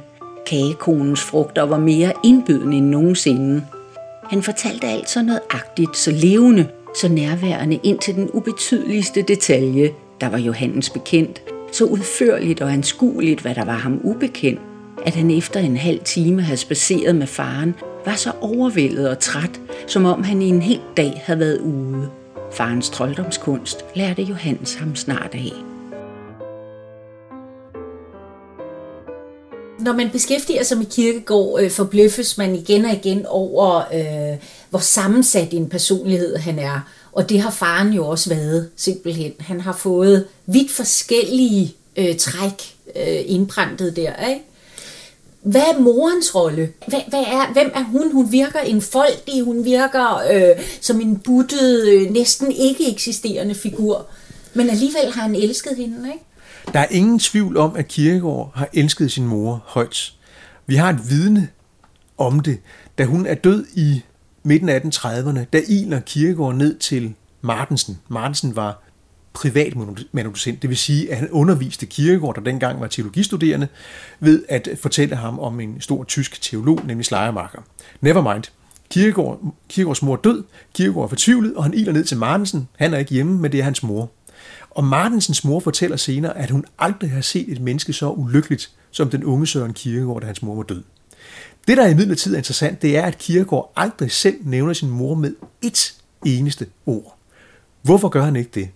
Kagekonens 0.47 1.21
frugter 1.21 1.63
var 1.63 1.77
mere 1.77 2.13
indbydende 2.23 2.77
end 2.77 2.85
nogensinde. 2.85 3.63
Han 4.23 4.43
fortalte 4.43 4.87
alt 4.87 5.09
så 5.09 5.21
noget 5.21 5.41
så 5.93 6.11
levende, 6.11 6.67
så 7.01 7.07
nærværende 7.07 7.79
ind 7.83 7.99
til 7.99 8.15
den 8.15 8.29
ubetydeligste 8.33 9.21
detalje, 9.21 9.91
der 10.21 10.29
var 10.29 10.37
Johannes 10.37 10.89
bekendt, 10.89 11.41
så 11.71 11.85
udførligt 11.85 12.61
og 12.61 12.73
anskueligt, 12.73 13.41
hvad 13.41 13.55
der 13.55 13.65
var 13.65 13.77
ham 13.77 14.01
ubekendt, 14.03 14.59
at 15.05 15.15
han 15.15 15.31
efter 15.31 15.59
en 15.59 15.77
halv 15.77 15.99
time 15.99 16.41
havde 16.41 16.57
spaceret 16.57 17.15
med 17.15 17.27
faren, 17.27 17.75
var 18.05 18.15
så 18.15 18.31
overvældet 18.41 19.09
og 19.09 19.19
træt, 19.19 19.61
som 19.87 20.05
om 20.05 20.23
han 20.23 20.41
i 20.41 20.49
en 20.49 20.61
hel 20.61 20.81
dag 20.97 21.23
havde 21.25 21.39
været 21.39 21.59
ude. 21.59 22.09
Farens 22.51 22.89
trolddomskunst 22.89 23.85
lærte 23.95 24.21
Johannes 24.21 24.73
ham 24.73 24.95
snart 24.95 25.33
af. 25.33 25.51
Når 29.79 29.93
man 29.93 30.09
beskæftiger 30.09 30.63
sig 30.63 30.77
med 30.77 30.85
kirkegård, 30.85 31.61
øh, 31.61 31.71
forbløffes 31.71 32.37
man 32.37 32.55
igen 32.55 32.85
og 32.85 32.93
igen 32.93 33.25
over, 33.25 33.77
øh, 33.93 34.37
hvor 34.69 34.79
sammensat 34.79 35.53
en 35.53 35.69
personlighed 35.69 36.37
han 36.37 36.59
er. 36.59 36.79
Og 37.11 37.29
det 37.29 37.41
har 37.41 37.51
faren 37.51 37.93
jo 37.93 38.07
også 38.07 38.29
været, 38.29 38.69
simpelthen. 38.75 39.31
Han 39.39 39.61
har 39.61 39.73
fået 39.73 40.25
vidt 40.45 40.71
forskellige 40.71 41.75
øh, 41.97 42.15
træk 42.17 42.75
øh, 42.95 43.21
indprintet 43.25 43.95
der, 43.95 44.27
ikke? 44.29 44.41
Hvad 45.41 45.61
er 45.61 45.79
morens 45.79 46.35
rolle? 46.35 46.73
Hvad, 46.87 46.99
hvad 47.07 47.19
er, 47.19 47.53
hvem 47.53 47.71
er 47.75 47.83
hun? 47.83 48.11
Hun 48.11 48.31
virker 48.31 48.59
en 48.59 48.75
enfoldig, 48.75 49.43
hun 49.43 49.65
virker 49.65 50.21
øh, 50.33 50.63
som 50.81 51.01
en 51.01 51.19
buttet, 51.19 51.87
øh, 51.87 52.11
næsten 52.11 52.51
ikke 52.51 52.91
eksisterende 52.91 53.55
figur. 53.55 54.07
Men 54.53 54.69
alligevel 54.69 55.11
har 55.13 55.21
han 55.21 55.35
elsket 55.35 55.77
hende, 55.77 56.09
ikke? 56.13 56.25
Der 56.73 56.79
er 56.79 56.87
ingen 56.91 57.19
tvivl 57.19 57.57
om, 57.57 57.75
at 57.75 57.87
Kierkegaard 57.87 58.51
har 58.55 58.69
elsket 58.73 59.11
sin 59.11 59.27
mor 59.27 59.63
højt. 59.65 60.13
Vi 60.67 60.75
har 60.75 60.89
et 60.89 61.09
vidne 61.09 61.47
om 62.17 62.39
det, 62.39 62.59
da 62.97 63.05
hun 63.05 63.25
er 63.25 63.35
død 63.35 63.65
i 63.75 64.01
midten 64.43 64.69
af 64.69 64.79
1830'erne, 64.79 65.39
der 65.53 65.61
iler 65.67 65.99
Kierkegaard 65.99 66.55
ned 66.55 66.77
til 66.77 67.13
Martensen. 67.41 67.99
Martensen 68.07 68.55
var 68.55 68.83
privat 69.39 69.73
manuducent, 70.11 70.61
det 70.61 70.69
vil 70.69 70.77
sige, 70.77 71.11
at 71.11 71.17
han 71.17 71.29
underviste 71.29 71.85
Kierkegaard, 71.85 72.35
der 72.35 72.41
dengang 72.41 72.81
var 72.81 72.87
teologistuderende, 72.87 73.67
ved 74.19 74.43
at 74.49 74.69
fortælle 74.81 75.15
ham 75.15 75.39
om 75.39 75.59
en 75.59 75.81
stor 75.81 76.03
tysk 76.03 76.41
teolog, 76.41 76.79
nemlig 76.85 77.05
Schleiermacher. 77.05 77.61
Nevermind. 78.01 78.43
Kierkegaard, 78.89 79.39
Kierkegaards 79.69 80.01
mor 80.01 80.13
er 80.13 80.21
død, 80.21 80.43
Kierkegaard 80.73 81.03
er 81.03 81.07
fortvivlet, 81.07 81.55
og 81.55 81.63
han 81.63 81.73
iler 81.73 81.93
ned 81.93 82.03
til 82.03 82.17
Martensen. 82.17 82.67
Han 82.77 82.93
er 82.93 82.97
ikke 82.97 83.11
hjemme, 83.13 83.37
men 83.37 83.51
det 83.51 83.59
er 83.59 83.63
hans 83.63 83.83
mor. 83.83 84.11
Og 84.69 84.83
Martensens 84.83 85.43
mor 85.43 85.59
fortæller 85.59 85.97
senere, 85.97 86.37
at 86.37 86.49
hun 86.49 86.65
aldrig 86.79 87.11
har 87.11 87.21
set 87.21 87.51
et 87.51 87.61
menneske 87.61 87.93
så 87.93 88.09
ulykkeligt, 88.09 88.71
som 88.91 89.09
den 89.09 89.23
unge 89.23 89.47
Søren 89.47 89.73
Kierkegaard, 89.73 90.21
da 90.21 90.25
hans 90.25 90.41
mor 90.41 90.55
var 90.55 90.63
død. 90.63 90.83
Det, 91.67 91.77
der 91.77 91.83
er 91.83 91.89
interessant, 92.37 92.81
det 92.81 92.97
er, 92.97 93.03
at 93.05 93.17
Kierkegaard 93.17 93.73
aldrig 93.75 94.11
selv 94.11 94.35
nævner 94.43 94.73
sin 94.73 94.89
mor 94.89 95.15
med 95.15 95.33
ét 95.65 96.01
eneste 96.25 96.65
ord. 96.85 97.17
Hvorfor 97.81 98.09
gør 98.09 98.23
han 98.23 98.35
ikke 98.35 98.51
det? 98.53 98.69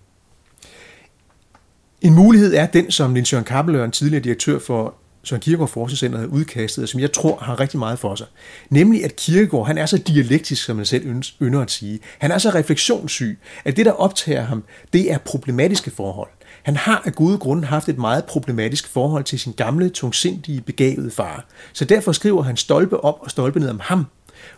En 2.03 2.13
mulighed 2.13 2.53
er 2.53 2.65
den, 2.65 2.91
som 2.91 3.11
Nils 3.11 3.33
Jørgen 3.33 3.45
Kappeløren, 3.45 3.91
tidligere 3.91 4.23
direktør 4.23 4.59
for 4.59 4.95
Søren 5.23 5.41
Kierkegaard 5.41 5.69
Forskningscenter 5.69 6.17
havde 6.17 6.31
udkastet, 6.31 6.83
og 6.83 6.89
som 6.89 6.99
jeg 6.99 7.11
tror 7.11 7.37
har 7.37 7.59
rigtig 7.59 7.79
meget 7.79 7.99
for 7.99 8.15
sig. 8.15 8.27
Nemlig 8.69 9.05
at 9.05 9.15
Kierkegaard, 9.15 9.67
han 9.67 9.77
er 9.77 9.85
så 9.85 9.97
dialektisk, 9.97 10.63
som 10.63 10.75
man 10.75 10.85
selv 10.85 11.21
ynder 11.41 11.61
at 11.61 11.71
sige. 11.71 11.99
Han 12.19 12.31
er 12.31 12.37
så 12.37 12.49
refleksionssyg, 12.49 13.39
at 13.65 13.77
det, 13.77 13.85
der 13.85 13.91
optager 13.91 14.41
ham, 14.41 14.63
det 14.93 15.11
er 15.11 15.17
problematiske 15.17 15.91
forhold. 15.91 16.29
Han 16.63 16.75
har 16.75 17.01
af 17.05 17.13
gode 17.13 17.37
grunde 17.37 17.67
haft 17.67 17.89
et 17.89 17.97
meget 17.97 18.25
problematisk 18.25 18.87
forhold 18.87 19.23
til 19.23 19.39
sin 19.39 19.53
gamle, 19.53 19.89
tungsindige, 19.89 20.61
begavede 20.61 21.11
far. 21.11 21.45
Så 21.73 21.85
derfor 21.85 22.11
skriver 22.11 22.43
han 22.43 22.57
stolpe 22.57 23.03
op 23.03 23.17
og 23.21 23.31
stolpe 23.31 23.59
ned 23.59 23.69
om 23.69 23.79
ham. 23.83 24.05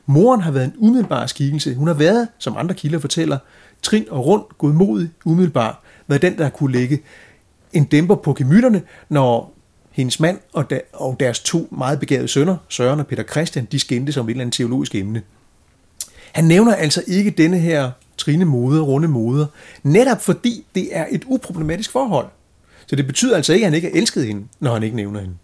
Moren 0.06 0.42
har 0.42 0.52
været 0.52 0.66
en 0.66 0.74
umiddelbar 0.78 1.26
skikkelse. 1.26 1.76
Hun 1.76 1.88
har 1.88 1.96
været, 1.96 2.28
som 2.40 2.58
andre 2.58 2.76
kilder 2.76 3.00
fortæller, 3.00 3.38
trin 3.82 4.06
og 4.10 4.26
rundt, 4.26 4.58
godmodig, 4.58 5.10
umiddelbar, 5.26 5.84
været 6.08 6.22
den, 6.22 6.38
der 6.38 6.50
kunne 6.50 6.72
lægge 6.72 7.02
en 7.76 7.84
dæmper 7.84 8.16
på 8.16 8.34
gemytterne, 8.34 8.82
når 9.10 9.54
hendes 9.92 10.20
mand 10.20 10.40
og, 10.54 10.70
der, 10.70 10.80
og 10.94 11.16
deres 11.20 11.40
to 11.40 11.68
meget 11.72 12.00
begavede 12.00 12.28
sønner, 12.28 12.58
Søren 12.70 13.00
og 13.00 13.08
Peter 13.08 13.24
Christian, 13.24 13.68
de 13.72 13.80
skændte 13.80 14.14
som 14.14 14.26
et 14.26 14.32
eller 14.32 14.42
andet 14.42 14.54
teologisk 14.54 14.96
emne. 14.96 15.22
Han 16.32 16.44
nævner 16.44 16.76
altså 16.76 17.04
ikke 17.08 17.30
denne 17.32 17.60
her 17.60 17.92
trine 18.18 18.46
moder, 18.46 18.82
runde 18.82 19.08
moder, 19.08 19.46
netop 19.84 20.22
fordi 20.22 20.66
det 20.76 20.98
er 20.98 21.06
et 21.12 21.24
uproblematisk 21.26 21.92
forhold. 21.92 22.28
Så 22.88 22.96
det 22.96 23.08
betyder 23.08 23.36
altså 23.36 23.54
ikke, 23.54 23.66
at 23.66 23.72
han 23.72 23.76
ikke 23.76 23.88
har 23.88 24.00
elsket 24.00 24.28
hende, 24.28 24.48
når 24.60 24.74
han 24.74 24.84
ikke 24.84 24.96
nævner 24.96 25.20
hende. 25.20 25.36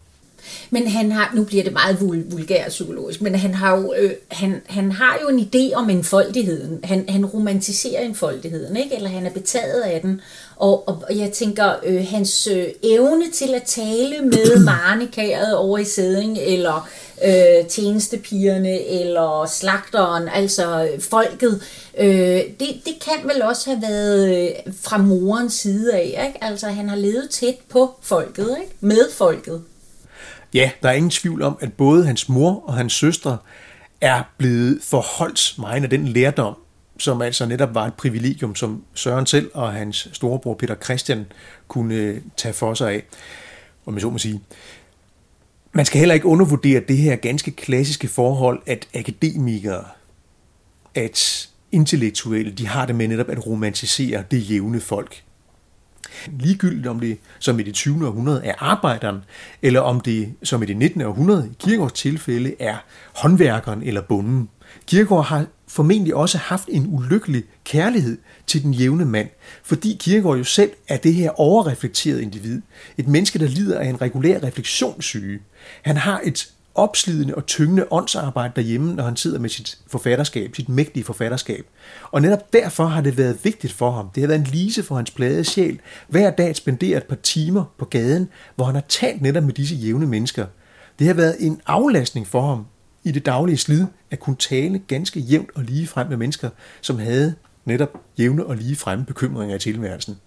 Men 0.69 0.87
han 0.87 1.11
har, 1.11 1.31
nu 1.35 1.43
bliver 1.43 1.63
det 1.63 1.73
meget 1.73 2.01
vul, 2.01 2.31
vulgært 2.31 2.69
psykologisk, 2.69 3.21
men 3.21 3.35
han 3.35 3.53
har, 3.53 3.77
jo, 3.77 3.93
øh, 3.97 4.11
han, 4.27 4.61
han 4.65 4.91
har 4.91 5.17
jo 5.21 5.27
en 5.27 5.39
idé 5.39 5.75
om 5.75 5.89
enfoldigheden. 5.89 6.79
Han, 6.83 7.05
han 7.09 7.25
romantiserer 7.25 8.01
enfoldigheden, 8.01 8.77
ikke? 8.77 8.95
eller 8.95 9.09
han 9.09 9.25
er 9.25 9.31
betaget 9.31 9.81
af 9.81 10.01
den. 10.01 10.21
Og, 10.55 10.87
og, 10.87 11.03
og 11.09 11.17
jeg 11.17 11.31
tænker, 11.31 11.73
øh, 11.85 12.07
hans 12.09 12.47
øh, 12.47 12.65
evne 12.83 13.31
til 13.33 13.55
at 13.55 13.63
tale 13.63 14.21
med 14.21 14.59
marnikæret 14.73 15.55
over 15.55 15.77
i 15.77 15.85
sæding, 15.85 16.37
eller 16.37 16.89
øh, 17.25 17.67
tjenestepigerne, 17.67 18.81
eller 18.87 19.45
slagteren, 19.45 20.29
altså 20.29 20.89
folket, 20.99 21.61
øh, 21.97 22.07
det, 22.59 22.81
det 22.85 22.95
kan 23.01 23.29
vel 23.33 23.41
også 23.41 23.69
have 23.69 23.81
været 23.81 24.37
øh, 24.37 24.73
fra 24.81 24.97
morens 24.97 25.53
side 25.53 25.93
af. 25.93 26.25
Ikke? 26.27 26.43
Altså 26.43 26.67
han 26.67 26.89
har 26.89 26.95
levet 26.95 27.29
tæt 27.29 27.55
på 27.69 27.91
folket, 28.01 28.57
ikke? 28.61 28.73
med 28.79 29.11
folket. 29.13 29.61
Ja, 30.53 30.71
der 30.83 30.89
er 30.89 30.93
ingen 30.93 31.09
tvivl 31.09 31.41
om, 31.41 31.57
at 31.61 31.73
både 31.73 32.05
hans 32.05 32.29
mor 32.29 32.63
og 32.67 32.73
hans 32.73 32.93
søstre 32.93 33.37
er 34.01 34.23
blevet 34.37 34.79
forholdt 34.83 35.55
meget 35.57 35.83
af 35.83 35.89
den 35.89 36.07
lærdom, 36.07 36.55
som 36.97 37.21
altså 37.21 37.45
netop 37.45 37.75
var 37.75 37.85
et 37.85 37.93
privilegium, 37.93 38.55
som 38.55 38.83
Søren 38.93 39.25
selv 39.25 39.51
og 39.53 39.73
hans 39.73 40.09
storebror 40.13 40.53
Peter 40.53 40.75
Christian 40.75 41.25
kunne 41.67 41.95
øh, 41.95 42.21
tage 42.37 42.53
for 42.53 42.73
sig 42.73 42.91
af, 42.91 43.03
om 43.85 43.93
jeg 43.93 44.01
så 44.01 44.09
må 44.09 44.17
sige. 44.17 44.41
Man 45.73 45.85
skal 45.85 45.99
heller 45.99 46.15
ikke 46.15 46.27
undervurdere 46.27 46.81
det 46.87 46.97
her 46.97 47.15
ganske 47.15 47.51
klassiske 47.51 48.07
forhold, 48.07 48.61
at 48.65 48.87
akademikere, 48.93 49.83
at 50.95 51.49
intellektuelle, 51.71 52.51
de 52.51 52.67
har 52.67 52.85
det 52.85 52.95
med 52.95 53.07
netop 53.07 53.29
at 53.29 53.47
romantisere 53.47 54.23
det 54.31 54.49
jævne 54.49 54.79
folk. 54.79 55.23
Ligegyldigt 56.39 56.87
om 56.87 56.99
det 56.99 57.17
som 57.39 57.59
i 57.59 57.63
det 57.63 57.73
20. 57.73 58.07
århundrede 58.07 58.45
er 58.45 58.53
arbejderen, 58.57 59.23
eller 59.61 59.81
om 59.81 59.99
det 59.99 60.33
som 60.43 60.63
i 60.63 60.65
det 60.65 60.77
19. 60.77 61.01
århundrede 61.01 61.49
i 61.51 61.55
Kierkegaards 61.59 61.93
tilfælde 61.93 62.55
er 62.59 62.75
håndværkeren 63.15 63.83
eller 63.83 64.01
bunden. 64.01 64.49
Kierkegaard 64.87 65.25
har 65.25 65.45
formentlig 65.67 66.15
også 66.15 66.37
haft 66.37 66.67
en 66.67 66.85
ulykkelig 66.89 67.43
kærlighed 67.63 68.17
til 68.47 68.63
den 68.63 68.73
jævne 68.73 69.05
mand, 69.05 69.29
fordi 69.63 69.97
Kierkegaard 69.99 70.37
jo 70.37 70.43
selv 70.43 70.71
er 70.87 70.97
det 70.97 71.13
her 71.13 71.39
overreflekterede 71.39 72.21
individ. 72.21 72.61
Et 72.97 73.07
menneske, 73.07 73.39
der 73.39 73.47
lider 73.47 73.79
af 73.79 73.85
en 73.85 74.01
regulær 74.01 74.43
refleksionssyge. 74.43 75.39
Han 75.81 75.97
har 75.97 76.21
et 76.23 76.49
opslidende 76.75 77.35
og 77.35 77.45
tyngende 77.45 77.85
åndsarbejde 77.91 78.53
derhjemme, 78.55 78.93
når 78.93 79.03
han 79.03 79.15
sidder 79.15 79.39
med 79.39 79.49
sit 79.49 79.77
forfatterskab, 79.87 80.55
sit 80.55 80.69
mægtige 80.69 81.03
forfatterskab. 81.03 81.65
Og 82.11 82.21
netop 82.21 82.53
derfor 82.53 82.85
har 82.85 83.01
det 83.01 83.17
været 83.17 83.37
vigtigt 83.43 83.73
for 83.73 83.91
ham. 83.91 84.09
Det 84.15 84.21
har 84.21 84.27
været 84.27 84.39
en 84.39 84.47
lise 84.47 84.83
for 84.83 84.95
hans 84.95 85.11
plade 85.11 85.43
sjæl, 85.43 85.79
hver 86.07 86.29
dag 86.31 86.55
spenderer 86.55 86.97
et 86.97 87.03
par 87.03 87.15
timer 87.15 87.63
på 87.77 87.85
gaden, 87.85 88.29
hvor 88.55 88.65
han 88.65 88.75
har 88.75 88.83
talt 88.89 89.21
netop 89.21 89.43
med 89.43 89.53
disse 89.53 89.75
jævne 89.75 90.07
mennesker. 90.07 90.45
Det 90.99 91.07
har 91.07 91.13
været 91.13 91.35
en 91.39 91.61
aflastning 91.67 92.27
for 92.27 92.41
ham 92.47 92.65
i 93.03 93.11
det 93.11 93.25
daglige 93.25 93.57
slid 93.57 93.85
at 94.11 94.19
kunne 94.19 94.35
tale 94.35 94.79
ganske 94.79 95.19
jævnt 95.19 95.49
og 95.55 95.63
lige 95.63 95.87
frem 95.87 96.07
med 96.07 96.17
mennesker, 96.17 96.49
som 96.81 96.99
havde 96.99 97.35
netop 97.65 98.01
jævne 98.19 98.45
og 98.45 98.55
lige 98.55 98.75
fremme 98.75 99.05
bekymringer 99.05 99.55
i 99.55 99.59
tilværelsen. 99.59 100.17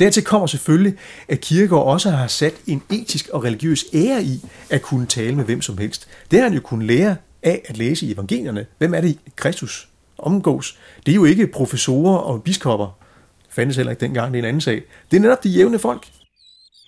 Dertil 0.00 0.24
kommer 0.24 0.46
selvfølgelig, 0.46 0.94
at 1.28 1.40
Kirkegaard 1.40 1.86
også 1.86 2.10
har 2.10 2.26
sat 2.26 2.54
en 2.66 2.82
etisk 2.90 3.28
og 3.28 3.44
religiøs 3.44 3.84
ære 3.94 4.22
i 4.22 4.40
at 4.70 4.82
kunne 4.82 5.06
tale 5.06 5.36
med 5.36 5.44
hvem 5.44 5.62
som 5.62 5.78
helst. 5.78 6.08
Det 6.30 6.38
har 6.38 6.48
han 6.48 6.54
jo 6.54 6.60
kunnet 6.60 6.86
lære 6.86 7.16
af 7.42 7.62
at 7.64 7.78
læse 7.78 8.06
i 8.06 8.12
evangelierne. 8.12 8.66
Hvem 8.78 8.94
er 8.94 9.00
det, 9.00 9.18
Kristus 9.36 9.88
omgås? 10.18 10.78
Det 11.06 11.12
er 11.12 11.16
jo 11.16 11.24
ikke 11.24 11.46
professorer 11.46 12.16
og 12.16 12.42
biskopper. 12.42 12.98
Det 13.46 13.54
fandtes 13.54 13.76
heller 13.76 13.90
ikke 13.90 14.00
dengang, 14.00 14.32
det 14.32 14.38
er 14.38 14.42
en 14.42 14.48
anden 14.48 14.60
sag. 14.60 14.82
Det 15.10 15.16
er 15.16 15.20
netop 15.20 15.44
de 15.44 15.48
jævne 15.48 15.78
folk. 15.78 16.06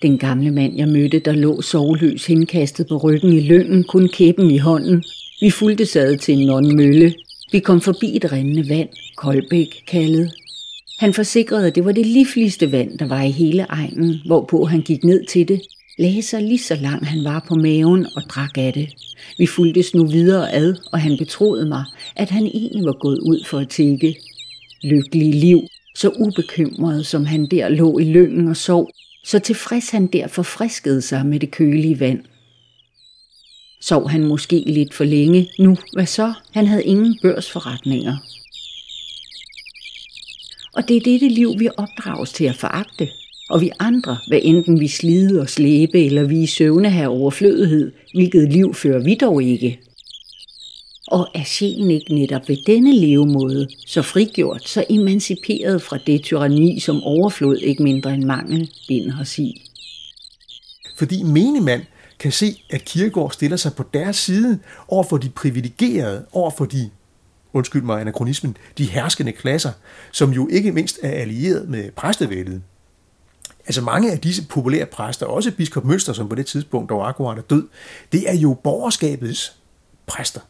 Den 0.01 0.17
gamle 0.17 0.51
mand, 0.51 0.77
jeg 0.77 0.87
mødte, 0.87 1.19
der 1.19 1.31
lå 1.31 1.61
sovløs 1.61 2.25
henkastet 2.25 2.87
på 2.87 2.97
ryggen 2.97 3.33
i 3.33 3.47
lønnen, 3.47 3.83
kun 3.83 4.09
kæppen 4.13 4.51
i 4.51 4.57
hånden. 4.57 5.03
Vi 5.41 5.49
fulgte 5.49 5.85
sad 5.85 6.17
til 6.17 6.39
en 6.39 6.47
nonmølle. 6.47 7.13
Vi 7.51 7.59
kom 7.59 7.81
forbi 7.81 8.15
et 8.15 8.31
rindende 8.31 8.69
vand, 8.69 8.89
Koldbæk 9.17 9.83
kaldet. 9.87 10.33
Han 11.01 11.13
forsikrede, 11.13 11.67
at 11.67 11.75
det 11.75 11.85
var 11.85 11.91
det 11.91 12.05
livligste 12.05 12.71
vand, 12.71 12.97
der 12.97 13.07
var 13.07 13.21
i 13.21 13.31
hele 13.31 13.65
egnen, 13.69 14.21
hvorpå 14.25 14.65
han 14.65 14.81
gik 14.81 15.03
ned 15.03 15.25
til 15.25 15.47
det, 15.47 15.61
lagde 15.99 16.21
sig 16.21 16.43
lige 16.43 16.59
så 16.59 16.75
langt 16.75 17.05
han 17.05 17.23
var 17.23 17.45
på 17.47 17.55
maven 17.55 18.05
og 18.15 18.21
drak 18.29 18.57
af 18.57 18.73
det. 18.73 18.89
Vi 19.37 19.45
fulgtes 19.45 19.95
nu 19.95 20.05
videre 20.05 20.53
ad, 20.53 20.75
og 20.91 21.01
han 21.01 21.17
betroede 21.17 21.65
mig, 21.65 21.85
at 22.15 22.29
han 22.29 22.43
egentlig 22.43 22.85
var 22.85 22.99
gået 22.99 23.19
ud 23.19 23.45
for 23.45 23.57
at 23.57 23.69
tække. 23.69 24.15
Lykkelig 24.83 25.35
liv, 25.35 25.61
så 25.95 26.09
ubekymret 26.09 27.05
som 27.05 27.25
han 27.25 27.47
der 27.51 27.69
lå 27.69 27.97
i 27.97 28.03
lyngen 28.03 28.47
og 28.47 28.57
sov, 28.57 28.89
så 29.25 29.39
tilfreds 29.39 29.89
han 29.89 30.07
der 30.07 30.27
forfriskede 30.27 31.01
sig 31.01 31.25
med 31.25 31.39
det 31.39 31.51
kølige 31.51 31.99
vand. 31.99 32.19
Sov 33.81 34.09
han 34.09 34.23
måske 34.23 34.63
lidt 34.67 34.93
for 34.93 35.03
længe. 35.03 35.49
Nu, 35.59 35.77
hvad 35.93 36.05
så? 36.05 36.33
Han 36.53 36.67
havde 36.67 36.83
ingen 36.83 37.19
børsforretninger. 37.21 38.17
Og 40.73 40.87
det 40.87 40.97
er 40.97 41.01
dette 41.01 41.27
liv, 41.27 41.59
vi 41.59 41.69
opdrages 41.77 42.31
til 42.31 42.45
at 42.45 42.55
foragte. 42.55 43.09
Og 43.49 43.61
vi 43.61 43.71
andre, 43.79 44.17
hvad 44.27 44.39
enten 44.43 44.79
vi 44.79 44.87
slide 44.87 45.41
og 45.41 45.49
slæbe, 45.49 46.05
eller 46.05 46.23
vi 46.23 46.41
i 46.41 46.45
søvne 46.45 46.89
her 46.89 47.07
overflødighed, 47.07 47.91
hvilket 48.13 48.53
liv 48.53 48.73
fører 48.73 49.03
vi 49.03 49.15
dog 49.15 49.43
ikke. 49.43 49.79
Og 51.07 51.27
er 51.35 51.43
sjælen 51.43 51.91
ikke 51.91 52.15
netop 52.15 52.49
ved 52.49 52.57
denne 52.65 52.95
levemåde 52.95 53.67
så 53.87 54.01
frigjort, 54.01 54.69
så 54.69 54.85
emanciperet 54.89 55.81
fra 55.81 55.97
det 56.07 56.23
tyranni, 56.23 56.79
som 56.79 57.03
overflod 57.03 57.57
ikke 57.57 57.83
mindre 57.83 58.13
end 58.13 58.23
mangel 58.23 58.71
binder 58.87 59.21
os 59.21 59.39
i? 59.39 59.61
Fordi 60.97 61.23
menigmand 61.23 61.81
kan 62.19 62.31
se, 62.31 62.45
at 62.69 62.85
Kierkegaard 62.85 63.31
stiller 63.31 63.57
sig 63.57 63.73
på 63.73 63.83
deres 63.93 64.15
side 64.15 64.59
over 64.87 65.03
for 65.03 65.17
de 65.17 65.29
privilegerede, 65.29 66.25
over 66.31 66.51
for 66.57 66.65
de 66.65 66.89
undskyld 67.53 67.81
mig 67.81 68.01
anachronismen, 68.01 68.57
de 68.77 68.85
herskende 68.85 69.31
klasser, 69.31 69.71
som 70.11 70.31
jo 70.31 70.47
ikke 70.47 70.71
mindst 70.71 70.99
er 71.03 71.09
allieret 71.09 71.69
med 71.69 71.91
præstevældet. 71.91 72.61
Altså 73.65 73.81
mange 73.81 74.11
af 74.11 74.19
disse 74.19 74.47
populære 74.47 74.85
præster, 74.85 75.25
også 75.25 75.51
biskop 75.51 75.85
Mønster, 75.85 76.13
som 76.13 76.29
på 76.29 76.35
det 76.35 76.45
tidspunkt 76.45 76.89
dog 76.89 77.09
akkurat 77.09 77.37
er 77.37 77.41
død, 77.41 77.67
det 78.11 78.29
er 78.29 78.35
jo 78.35 78.53
borgerskabets 78.63 79.55
præster. 80.07 80.41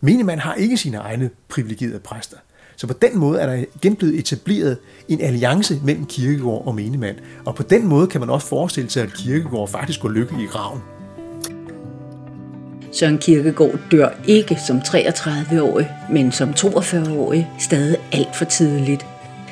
man 0.00 0.38
har 0.38 0.54
ikke 0.54 0.76
sine 0.76 0.96
egne 0.96 1.30
privilegerede 1.48 2.00
præster. 2.00 2.36
Så 2.76 2.86
på 2.86 2.92
den 2.92 3.18
måde 3.18 3.40
er 3.40 3.46
der 3.46 3.64
igen 3.74 3.96
blevet 3.96 4.18
etableret 4.18 4.78
en 5.08 5.20
alliance 5.20 5.80
mellem 5.84 6.06
kirkegård 6.06 6.66
og 6.66 6.74
menigmand. 6.74 7.16
Og 7.44 7.54
på 7.54 7.62
den 7.62 7.86
måde 7.86 8.06
kan 8.06 8.20
man 8.20 8.30
også 8.30 8.46
forestille 8.46 8.90
sig, 8.90 9.02
at 9.02 9.12
kirkegård 9.14 9.68
faktisk 9.68 10.00
går 10.00 10.08
lykkelig 10.08 10.44
i 10.44 10.46
graven. 10.46 10.80
Søren 12.92 13.18
Kierkegaard 13.18 13.78
dør 13.90 14.08
ikke 14.26 14.58
som 14.66 14.78
33-årig, 14.78 15.88
men 16.10 16.32
som 16.32 16.50
42-årig 16.50 17.48
stadig 17.58 17.96
alt 18.12 18.36
for 18.36 18.44
tidligt. 18.44 19.06